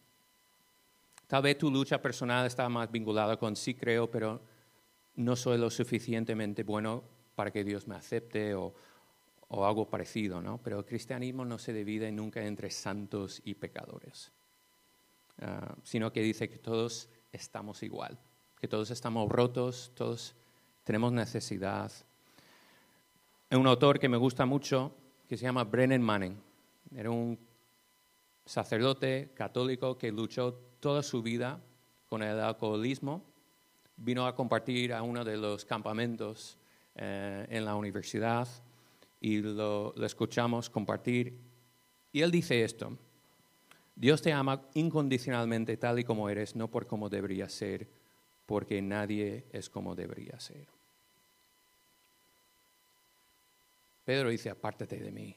tal 1.27 1.43
vez 1.43 1.57
tu 1.57 1.69
lucha 1.69 2.01
personal 2.01 2.47
está 2.47 2.69
más 2.69 2.89
vinculada 2.89 3.35
con 3.35 3.57
sí 3.57 3.73
creo, 3.73 4.09
pero 4.09 4.39
no 5.17 5.35
soy 5.35 5.57
lo 5.57 5.69
suficientemente 5.69 6.63
bueno 6.63 7.03
para 7.35 7.51
que 7.51 7.63
Dios 7.63 7.87
me 7.87 7.95
acepte 7.95 8.55
o, 8.55 8.73
algo 9.49 9.89
parecido, 9.89 10.41
¿no? 10.41 10.59
Pero 10.61 10.79
el 10.79 10.85
cristianismo 10.85 11.45
no 11.45 11.57
se 11.57 11.71
divide 11.73 12.11
nunca 12.11 12.45
entre 12.45 12.69
santos 12.69 13.41
y 13.45 13.53
pecadores, 13.53 14.31
ah, 15.41 15.73
sino 15.83 16.11
que 16.11 16.21
dice 16.21 16.49
que 16.49 16.57
todos 16.57 17.09
estamos 17.31 17.81
igual, 17.83 18.19
que 18.59 18.67
todos 18.67 18.91
estamos 18.91 19.29
rotos, 19.29 19.91
todos 19.95 20.35
tenemos 20.83 21.13
necesidad. 21.13 21.91
Hay 23.49 23.57
un 23.57 23.67
autor 23.67 23.99
que 23.99 24.09
me 24.09 24.17
gusta 24.17 24.45
mucho 24.45 24.93
que 25.29 25.37
se 25.37 25.43
llama 25.43 25.63
Brennan 25.63 26.01
Manning. 26.01 26.37
Era 26.93 27.09
un 27.09 27.39
sacerdote 28.45 29.31
católico 29.33 29.97
que 29.97 30.11
luchó 30.11 30.53
toda 30.79 31.01
su 31.01 31.21
vida 31.21 31.61
con 32.09 32.21
el 32.21 32.39
alcoholismo 32.39 33.23
vino 33.97 34.25
a 34.25 34.35
compartir 34.35 34.93
a 34.93 35.01
uno 35.01 35.25
de 35.25 35.37
los 35.37 35.65
campamentos 35.65 36.57
eh, 36.95 37.45
en 37.49 37.65
la 37.65 37.75
universidad 37.75 38.47
y 39.19 39.41
lo, 39.41 39.93
escuchamos 40.05 40.69
compartir. 40.69 41.37
Y 42.13 42.21
él 42.21 42.31
dice 42.31 42.63
esto, 42.63 42.97
Dios 43.95 44.21
te 44.21 44.31
ama 44.31 44.61
incondicionalmente 44.75 45.75
tal 45.77 45.99
y 45.99 46.03
como 46.03 46.29
eres, 46.29 46.55
no 46.55 46.69
por 46.69 46.87
cómo 46.87 47.09
debería 47.09 47.49
ser, 47.49 47.87
porque 48.45 48.81
nadie 48.81 49.45
es 49.51 49.69
como 49.69 49.95
debería 49.95 50.39
ser. 50.39 50.67
Pedro 54.05 54.29
dice, 54.29 54.49
apártate 54.49 54.97
de 54.97 55.11
mí, 55.11 55.35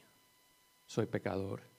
soy 0.85 1.05
pecador. 1.07 1.71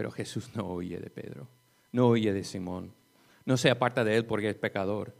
Pero 0.00 0.10
Jesús 0.10 0.50
no 0.54 0.66
oye 0.66 0.98
de 0.98 1.10
Pedro, 1.10 1.46
no 1.92 2.06
oye 2.06 2.32
de 2.32 2.42
Simón, 2.42 2.90
no 3.44 3.58
se 3.58 3.68
aparta 3.68 4.02
de 4.02 4.16
él 4.16 4.24
porque 4.24 4.48
es 4.48 4.56
pecador, 4.56 5.14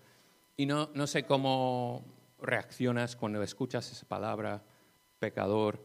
y 0.61 0.67
no, 0.67 0.91
no 0.93 1.07
sé 1.07 1.25
cómo 1.25 2.05
reaccionas 2.39 3.17
cuando 3.17 3.43
escuchas 3.43 3.91
esa 3.93 4.07
palabra, 4.07 4.63
pecador, 5.19 5.83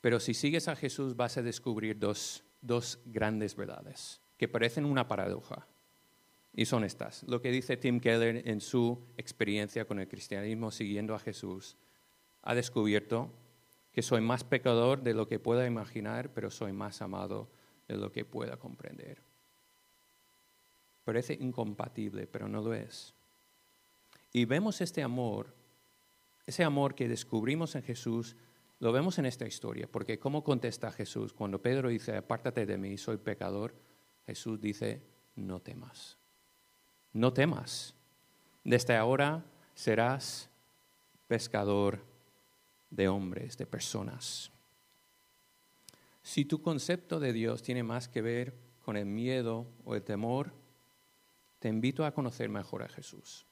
pero 0.00 0.20
si 0.20 0.32
sigues 0.32 0.68
a 0.68 0.76
Jesús 0.76 1.16
vas 1.16 1.38
a 1.38 1.42
descubrir 1.42 1.98
dos, 1.98 2.44
dos 2.60 3.00
grandes 3.04 3.56
verdades 3.56 4.20
que 4.36 4.46
parecen 4.46 4.84
una 4.84 5.08
paradoja. 5.08 5.66
Y 6.52 6.66
son 6.66 6.84
estas. 6.84 7.24
Lo 7.24 7.42
que 7.42 7.50
dice 7.50 7.76
Tim 7.76 7.98
Keller 7.98 8.48
en 8.48 8.60
su 8.60 9.08
experiencia 9.16 9.88
con 9.88 9.98
el 9.98 10.06
cristianismo 10.06 10.70
siguiendo 10.70 11.16
a 11.16 11.18
Jesús, 11.18 11.76
ha 12.42 12.54
descubierto 12.54 13.32
que 13.90 14.02
soy 14.02 14.20
más 14.20 14.44
pecador 14.44 15.02
de 15.02 15.14
lo 15.14 15.26
que 15.26 15.40
pueda 15.40 15.66
imaginar, 15.66 16.32
pero 16.32 16.52
soy 16.52 16.72
más 16.72 17.02
amado 17.02 17.50
de 17.88 17.96
lo 17.96 18.12
que 18.12 18.24
pueda 18.24 18.56
comprender. 18.56 19.20
Parece 21.02 21.34
incompatible, 21.34 22.28
pero 22.28 22.46
no 22.46 22.62
lo 22.62 22.72
es. 22.72 23.13
Y 24.36 24.46
vemos 24.46 24.80
este 24.80 25.00
amor, 25.00 25.54
ese 26.44 26.64
amor 26.64 26.96
que 26.96 27.08
descubrimos 27.08 27.76
en 27.76 27.84
Jesús, 27.84 28.34
lo 28.80 28.90
vemos 28.90 29.16
en 29.20 29.26
esta 29.26 29.46
historia, 29.46 29.86
porque 29.86 30.18
¿cómo 30.18 30.42
contesta 30.42 30.90
Jesús? 30.90 31.32
Cuando 31.32 31.62
Pedro 31.62 31.88
dice, 31.88 32.16
apártate 32.16 32.66
de 32.66 32.76
mí, 32.76 32.98
soy 32.98 33.16
pecador, 33.16 33.76
Jesús 34.26 34.60
dice, 34.60 35.00
no 35.36 35.60
temas, 35.60 36.18
no 37.12 37.32
temas. 37.32 37.94
Desde 38.64 38.96
ahora 38.96 39.44
serás 39.72 40.50
pescador 41.28 42.04
de 42.90 43.06
hombres, 43.06 43.56
de 43.56 43.66
personas. 43.66 44.50
Si 46.24 46.44
tu 46.44 46.60
concepto 46.60 47.20
de 47.20 47.32
Dios 47.32 47.62
tiene 47.62 47.84
más 47.84 48.08
que 48.08 48.20
ver 48.20 48.52
con 48.84 48.96
el 48.96 49.06
miedo 49.06 49.68
o 49.84 49.94
el 49.94 50.02
temor, 50.02 50.52
te 51.60 51.68
invito 51.68 52.04
a 52.04 52.12
conocer 52.12 52.48
mejor 52.48 52.82
a 52.82 52.88
Jesús. 52.88 53.46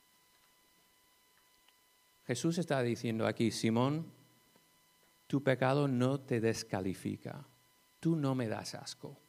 Jesús 2.32 2.56
está 2.56 2.82
diciendo 2.82 3.26
aquí, 3.26 3.50
Simón, 3.50 4.06
tu 5.26 5.42
pecado 5.42 5.86
no 5.86 6.18
te 6.18 6.40
descalifica, 6.40 7.46
tú 8.00 8.16
no 8.16 8.34
me 8.34 8.48
das 8.48 8.74
asco. 8.74 9.20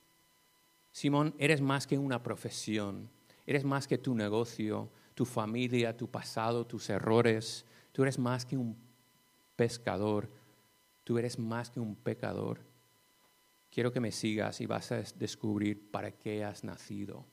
Simón, 0.89 1.35
eres 1.37 1.59
más 1.59 1.85
que 1.85 1.97
una 1.97 2.23
profesión, 2.23 3.09
eres 3.45 3.65
más 3.65 3.89
que 3.89 3.97
tu 3.97 4.15
negocio, 4.15 4.89
tu 5.15 5.25
familia, 5.25 5.97
tu 5.97 6.09
pasado, 6.09 6.65
tus 6.65 6.89
errores, 6.89 7.65
tú 7.91 8.03
eres 8.03 8.17
más 8.17 8.45
que 8.45 8.55
un 8.55 8.77
pescador, 9.57 10.31
tú 11.03 11.17
eres 11.17 11.37
más 11.37 11.69
que 11.69 11.81
un 11.81 11.97
pecador. 11.97 12.61
Quiero 13.69 13.91
que 13.91 13.99
me 13.99 14.13
sigas 14.13 14.61
y 14.61 14.65
vas 14.65 14.93
a 14.93 15.01
descubrir 15.17 15.91
para 15.91 16.13
qué 16.13 16.45
has 16.45 16.63
nacido. 16.63 17.25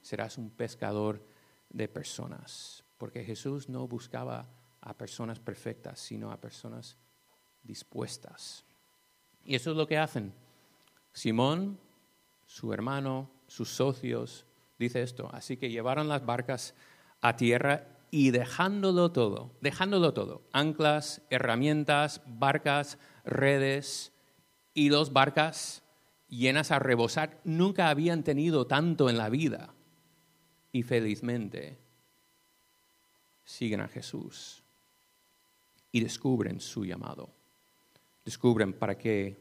Serás 0.00 0.38
un 0.38 0.48
pescador 0.48 1.22
de 1.68 1.86
personas, 1.86 2.82
porque 2.96 3.24
Jesús 3.24 3.68
no 3.68 3.86
buscaba 3.86 4.48
a 4.86 4.94
personas 4.94 5.40
perfectas, 5.40 5.98
sino 5.98 6.30
a 6.30 6.40
personas 6.40 6.96
dispuestas. 7.64 8.64
Y 9.44 9.56
eso 9.56 9.72
es 9.72 9.76
lo 9.76 9.88
que 9.88 9.98
hacen. 9.98 10.32
Simón, 11.12 11.78
su 12.46 12.72
hermano, 12.72 13.28
sus 13.48 13.68
socios, 13.68 14.46
dice 14.78 15.02
esto. 15.02 15.28
Así 15.32 15.56
que 15.56 15.70
llevaron 15.70 16.06
las 16.08 16.24
barcas 16.24 16.74
a 17.20 17.34
tierra 17.36 17.88
y 18.12 18.30
dejándolo 18.30 19.10
todo, 19.10 19.50
dejándolo 19.60 20.14
todo, 20.14 20.42
anclas, 20.52 21.20
herramientas, 21.30 22.22
barcas, 22.24 22.98
redes 23.24 24.12
y 24.72 24.88
dos 24.88 25.12
barcas 25.12 25.82
llenas 26.28 26.70
a 26.70 26.78
rebosar, 26.78 27.40
nunca 27.42 27.88
habían 27.88 28.22
tenido 28.22 28.68
tanto 28.68 29.10
en 29.10 29.18
la 29.18 29.30
vida. 29.30 29.74
Y 30.70 30.84
felizmente 30.84 31.78
siguen 33.42 33.80
a 33.80 33.88
Jesús 33.88 34.62
y 35.92 36.00
descubren 36.00 36.60
su 36.60 36.84
llamado. 36.84 37.30
Descubren 38.24 38.72
para 38.72 38.98
qué 38.98 39.36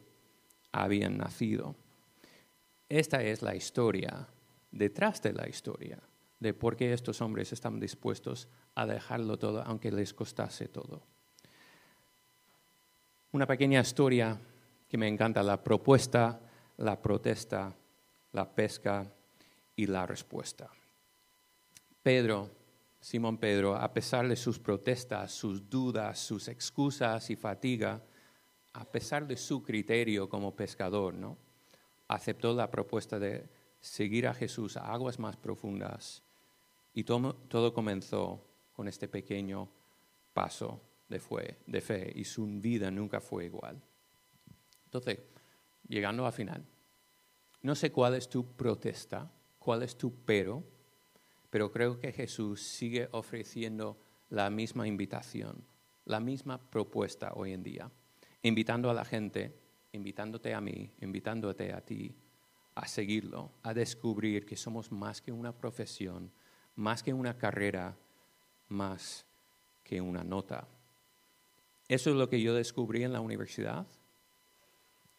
habían 0.71 1.17
nacido. 1.17 1.75
Esta 2.89 3.23
es 3.23 3.41
la 3.41 3.55
historia, 3.55 4.27
detrás 4.71 5.21
de 5.21 5.33
la 5.33 5.47
historia, 5.47 5.99
de 6.39 6.53
por 6.53 6.75
qué 6.75 6.93
estos 6.93 7.21
hombres 7.21 7.51
están 7.51 7.79
dispuestos 7.79 8.47
a 8.75 8.85
dejarlo 8.85 9.37
todo, 9.39 9.63
aunque 9.63 9.91
les 9.91 10.13
costase 10.13 10.67
todo. 10.67 11.01
Una 13.31 13.47
pequeña 13.47 13.81
historia 13.81 14.39
que 14.87 14.97
me 14.97 15.07
encanta, 15.07 15.43
la 15.43 15.61
propuesta, 15.63 16.39
la 16.77 17.01
protesta, 17.01 17.73
la 18.33 18.53
pesca 18.53 19.11
y 19.75 19.87
la 19.87 20.05
respuesta. 20.05 20.69
Pedro 22.03 22.49
Simón 23.05 23.37
Pedro, 23.37 23.75
a 23.75 23.93
pesar 23.93 24.27
de 24.27 24.35
sus 24.35 24.57
protestas, 24.57 25.31
sus 25.31 25.69
dudas, 25.69 26.17
sus 26.17 26.47
excusas 26.47 27.29
y 27.29 27.35
fatiga, 27.35 28.01
a 28.73 28.83
pesar 28.83 29.27
de 29.27 29.37
su 29.37 29.61
criterio 29.61 30.27
como 30.27 30.55
pescador, 30.55 31.13
¿no? 31.13 31.37
aceptó 32.07 32.55
la 32.55 32.71
propuesta 32.71 33.19
de 33.19 33.47
seguir 33.79 34.25
a 34.25 34.33
Jesús 34.33 34.75
a 34.75 34.91
aguas 34.91 35.19
más 35.19 35.37
profundas 35.37 36.23
y 36.95 37.03
todo, 37.03 37.35
todo 37.47 37.75
comenzó 37.75 38.43
con 38.73 38.87
este 38.87 39.07
pequeño 39.07 39.69
paso 40.33 40.81
de, 41.07 41.21
de 41.67 41.81
fe 41.81 42.11
y 42.15 42.23
su 42.23 42.47
vida 42.59 42.89
nunca 42.89 43.21
fue 43.21 43.45
igual. 43.45 43.79
Entonces, 44.85 45.19
llegando 45.87 46.25
al 46.25 46.33
final, 46.33 46.65
no 47.61 47.75
sé 47.75 47.91
cuál 47.91 48.15
es 48.15 48.27
tu 48.27 48.55
protesta, 48.55 49.31
cuál 49.59 49.83
es 49.83 49.95
tu 49.95 50.11
pero, 50.25 50.63
pero 51.55 51.71
creo 51.71 51.97
que 52.01 52.11
Jesús 52.11 52.61
sigue 52.61 53.07
ofreciendo 53.13 53.97
la 54.29 54.49
misma 54.49 54.89
invitación, 54.89 55.63
la 56.03 56.19
misma 56.19 56.59
propuesta 56.69 57.31
hoy 57.33 57.53
en 57.53 57.63
día, 57.63 57.89
invitando 58.43 58.89
a 58.89 58.93
la 58.93 59.05
gente, 59.05 59.57
invitándote 59.93 60.53
a 60.53 60.59
mí, 60.59 60.91
invitándote 60.99 61.71
a 61.71 61.79
ti 61.79 62.13
a 62.75 62.85
seguirlo, 62.89 63.53
a 63.63 63.73
descubrir 63.73 64.45
que 64.45 64.57
somos 64.57 64.91
más 64.91 65.21
que 65.21 65.31
una 65.31 65.53
profesión, 65.53 66.29
más 66.75 67.01
que 67.01 67.13
una 67.13 67.37
carrera, 67.37 67.95
más 68.67 69.25
que 69.85 70.01
una 70.01 70.25
nota. 70.25 70.67
Eso 71.87 72.09
es 72.09 72.17
lo 72.17 72.27
que 72.27 72.41
yo 72.41 72.53
descubrí 72.53 73.03
en 73.03 73.13
la 73.13 73.21
universidad 73.21 73.87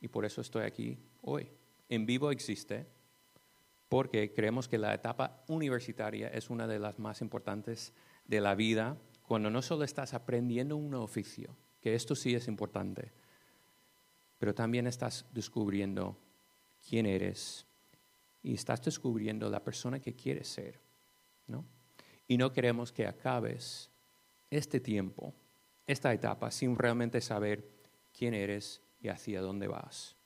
y 0.03 0.09
por 0.09 0.27
eso 0.27 0.43
estoy 0.43 0.65
aquí 0.65 0.99
hoy. 1.23 1.49
En 1.89 2.05
vivo 2.05 2.31
existe, 2.31 2.87
porque 3.89 4.33
creemos 4.33 4.69
que 4.69 4.79
la 4.79 4.95
etapa 4.95 5.45
universitaria 5.49 6.29
es 6.29 6.51
una 6.51 6.67
de 6.67 6.79
las 6.79 6.99
más 6.99 7.21
importantes 7.21 7.93
de 8.27 8.41
la 8.41 8.55
vida 8.55 8.97
cuando 9.23 9.51
no 9.51 9.63
solo 9.63 9.85
estás 9.85 10.15
aprendiendo 10.15 10.77
un 10.77 10.95
oficio, 10.95 11.57
que 11.81 11.95
esto 11.95 12.15
sí 12.15 12.35
es 12.35 12.49
importante, 12.49 13.13
pero 14.39 14.55
también 14.55 14.87
estás 14.87 15.27
descubriendo 15.33 16.17
quién 16.89 17.07
eres 17.07 17.67
y 18.43 18.55
estás 18.55 18.83
descubriendo 18.83 19.51
la 19.51 19.63
persona 19.63 20.01
que 20.01 20.15
quieres 20.15 20.49
ser, 20.49 20.81
¿no? 21.47 21.65
Y 22.29 22.39
no 22.39 22.53
queremos 22.53 22.93
que 22.93 23.07
acabes 23.07 23.91
este 24.51 24.81
tiempo, 24.81 25.35
esta 25.87 26.13
etapa, 26.13 26.51
sin 26.51 26.77
realmente 26.77 27.21
saber 27.21 27.69
quién 28.17 28.35
eres 28.35 28.83
y 29.01 29.09
hacia 29.09 29.41
dónde 29.41 29.69
vas. 29.69 30.17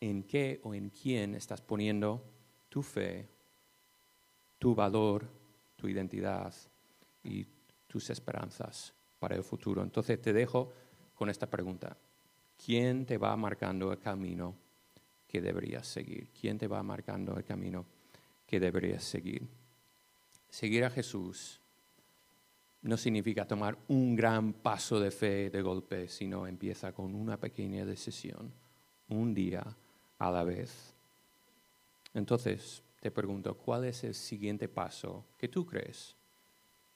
En 0.00 0.22
qué 0.22 0.60
o 0.62 0.74
en 0.74 0.90
quién 0.90 1.34
estás 1.34 1.60
poniendo 1.60 2.35
tu 2.76 2.82
fe, 2.82 3.26
tu 4.58 4.74
valor, 4.74 5.26
tu 5.76 5.88
identidad 5.88 6.52
y 7.24 7.46
tus 7.86 8.10
esperanzas 8.10 8.92
para 9.18 9.34
el 9.34 9.42
futuro. 9.42 9.82
Entonces 9.82 10.20
te 10.20 10.30
dejo 10.34 10.74
con 11.14 11.30
esta 11.30 11.48
pregunta. 11.48 11.96
¿Quién 12.62 13.06
te 13.06 13.16
va 13.16 13.34
marcando 13.34 13.90
el 13.90 13.98
camino 13.98 14.54
que 15.26 15.40
deberías 15.40 15.86
seguir? 15.86 16.28
¿Quién 16.38 16.58
te 16.58 16.66
va 16.66 16.82
marcando 16.82 17.34
el 17.38 17.44
camino 17.44 17.86
que 18.46 18.60
deberías 18.60 19.04
seguir? 19.04 19.48
Seguir 20.50 20.84
a 20.84 20.90
Jesús 20.90 21.58
no 22.82 22.98
significa 22.98 23.46
tomar 23.46 23.78
un 23.88 24.14
gran 24.14 24.52
paso 24.52 25.00
de 25.00 25.10
fe 25.10 25.48
de 25.48 25.62
golpe, 25.62 26.08
sino 26.08 26.46
empieza 26.46 26.92
con 26.92 27.14
una 27.14 27.38
pequeña 27.38 27.86
decisión, 27.86 28.52
un 29.08 29.32
día 29.32 29.64
a 30.18 30.30
la 30.30 30.44
vez. 30.44 30.95
Entonces, 32.16 32.82
te 32.98 33.10
pregunto, 33.10 33.58
¿cuál 33.58 33.84
es 33.84 34.02
el 34.02 34.14
siguiente 34.14 34.68
paso 34.68 35.26
que 35.36 35.48
tú 35.48 35.66
crees 35.66 36.16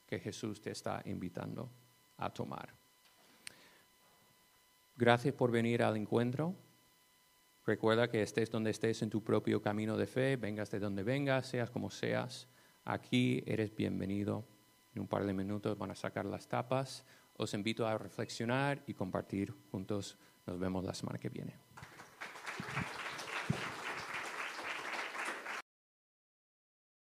que 0.07 0.19
Jesús 0.19 0.59
te 0.59 0.71
está 0.71 1.03
invitando 1.05 1.69
a 2.17 2.33
tomar? 2.33 2.73
Gracias 4.95 5.35
por 5.35 5.51
venir 5.51 5.83
al 5.83 5.95
encuentro. 5.95 6.55
Recuerda 7.67 8.09
que 8.09 8.23
estés 8.23 8.49
donde 8.49 8.71
estés 8.71 9.03
en 9.03 9.11
tu 9.11 9.23
propio 9.23 9.61
camino 9.61 9.95
de 9.95 10.07
fe, 10.07 10.37
vengas 10.37 10.71
de 10.71 10.79
donde 10.79 11.03
vengas, 11.03 11.45
seas 11.45 11.69
como 11.69 11.91
seas, 11.91 12.47
aquí 12.83 13.43
eres 13.45 13.75
bienvenido. 13.75 14.43
En 14.95 15.01
un 15.03 15.07
par 15.07 15.23
de 15.23 15.33
minutos 15.33 15.77
van 15.77 15.91
a 15.91 15.95
sacar 15.95 16.25
las 16.25 16.47
tapas. 16.47 17.05
Os 17.37 17.53
invito 17.53 17.85
a 17.85 17.95
reflexionar 17.95 18.83
y 18.87 18.95
compartir 18.95 19.53
juntos. 19.69 20.17
Nos 20.47 20.57
vemos 20.57 20.83
la 20.83 20.95
semana 20.95 21.19
que 21.19 21.29
viene. 21.29 21.59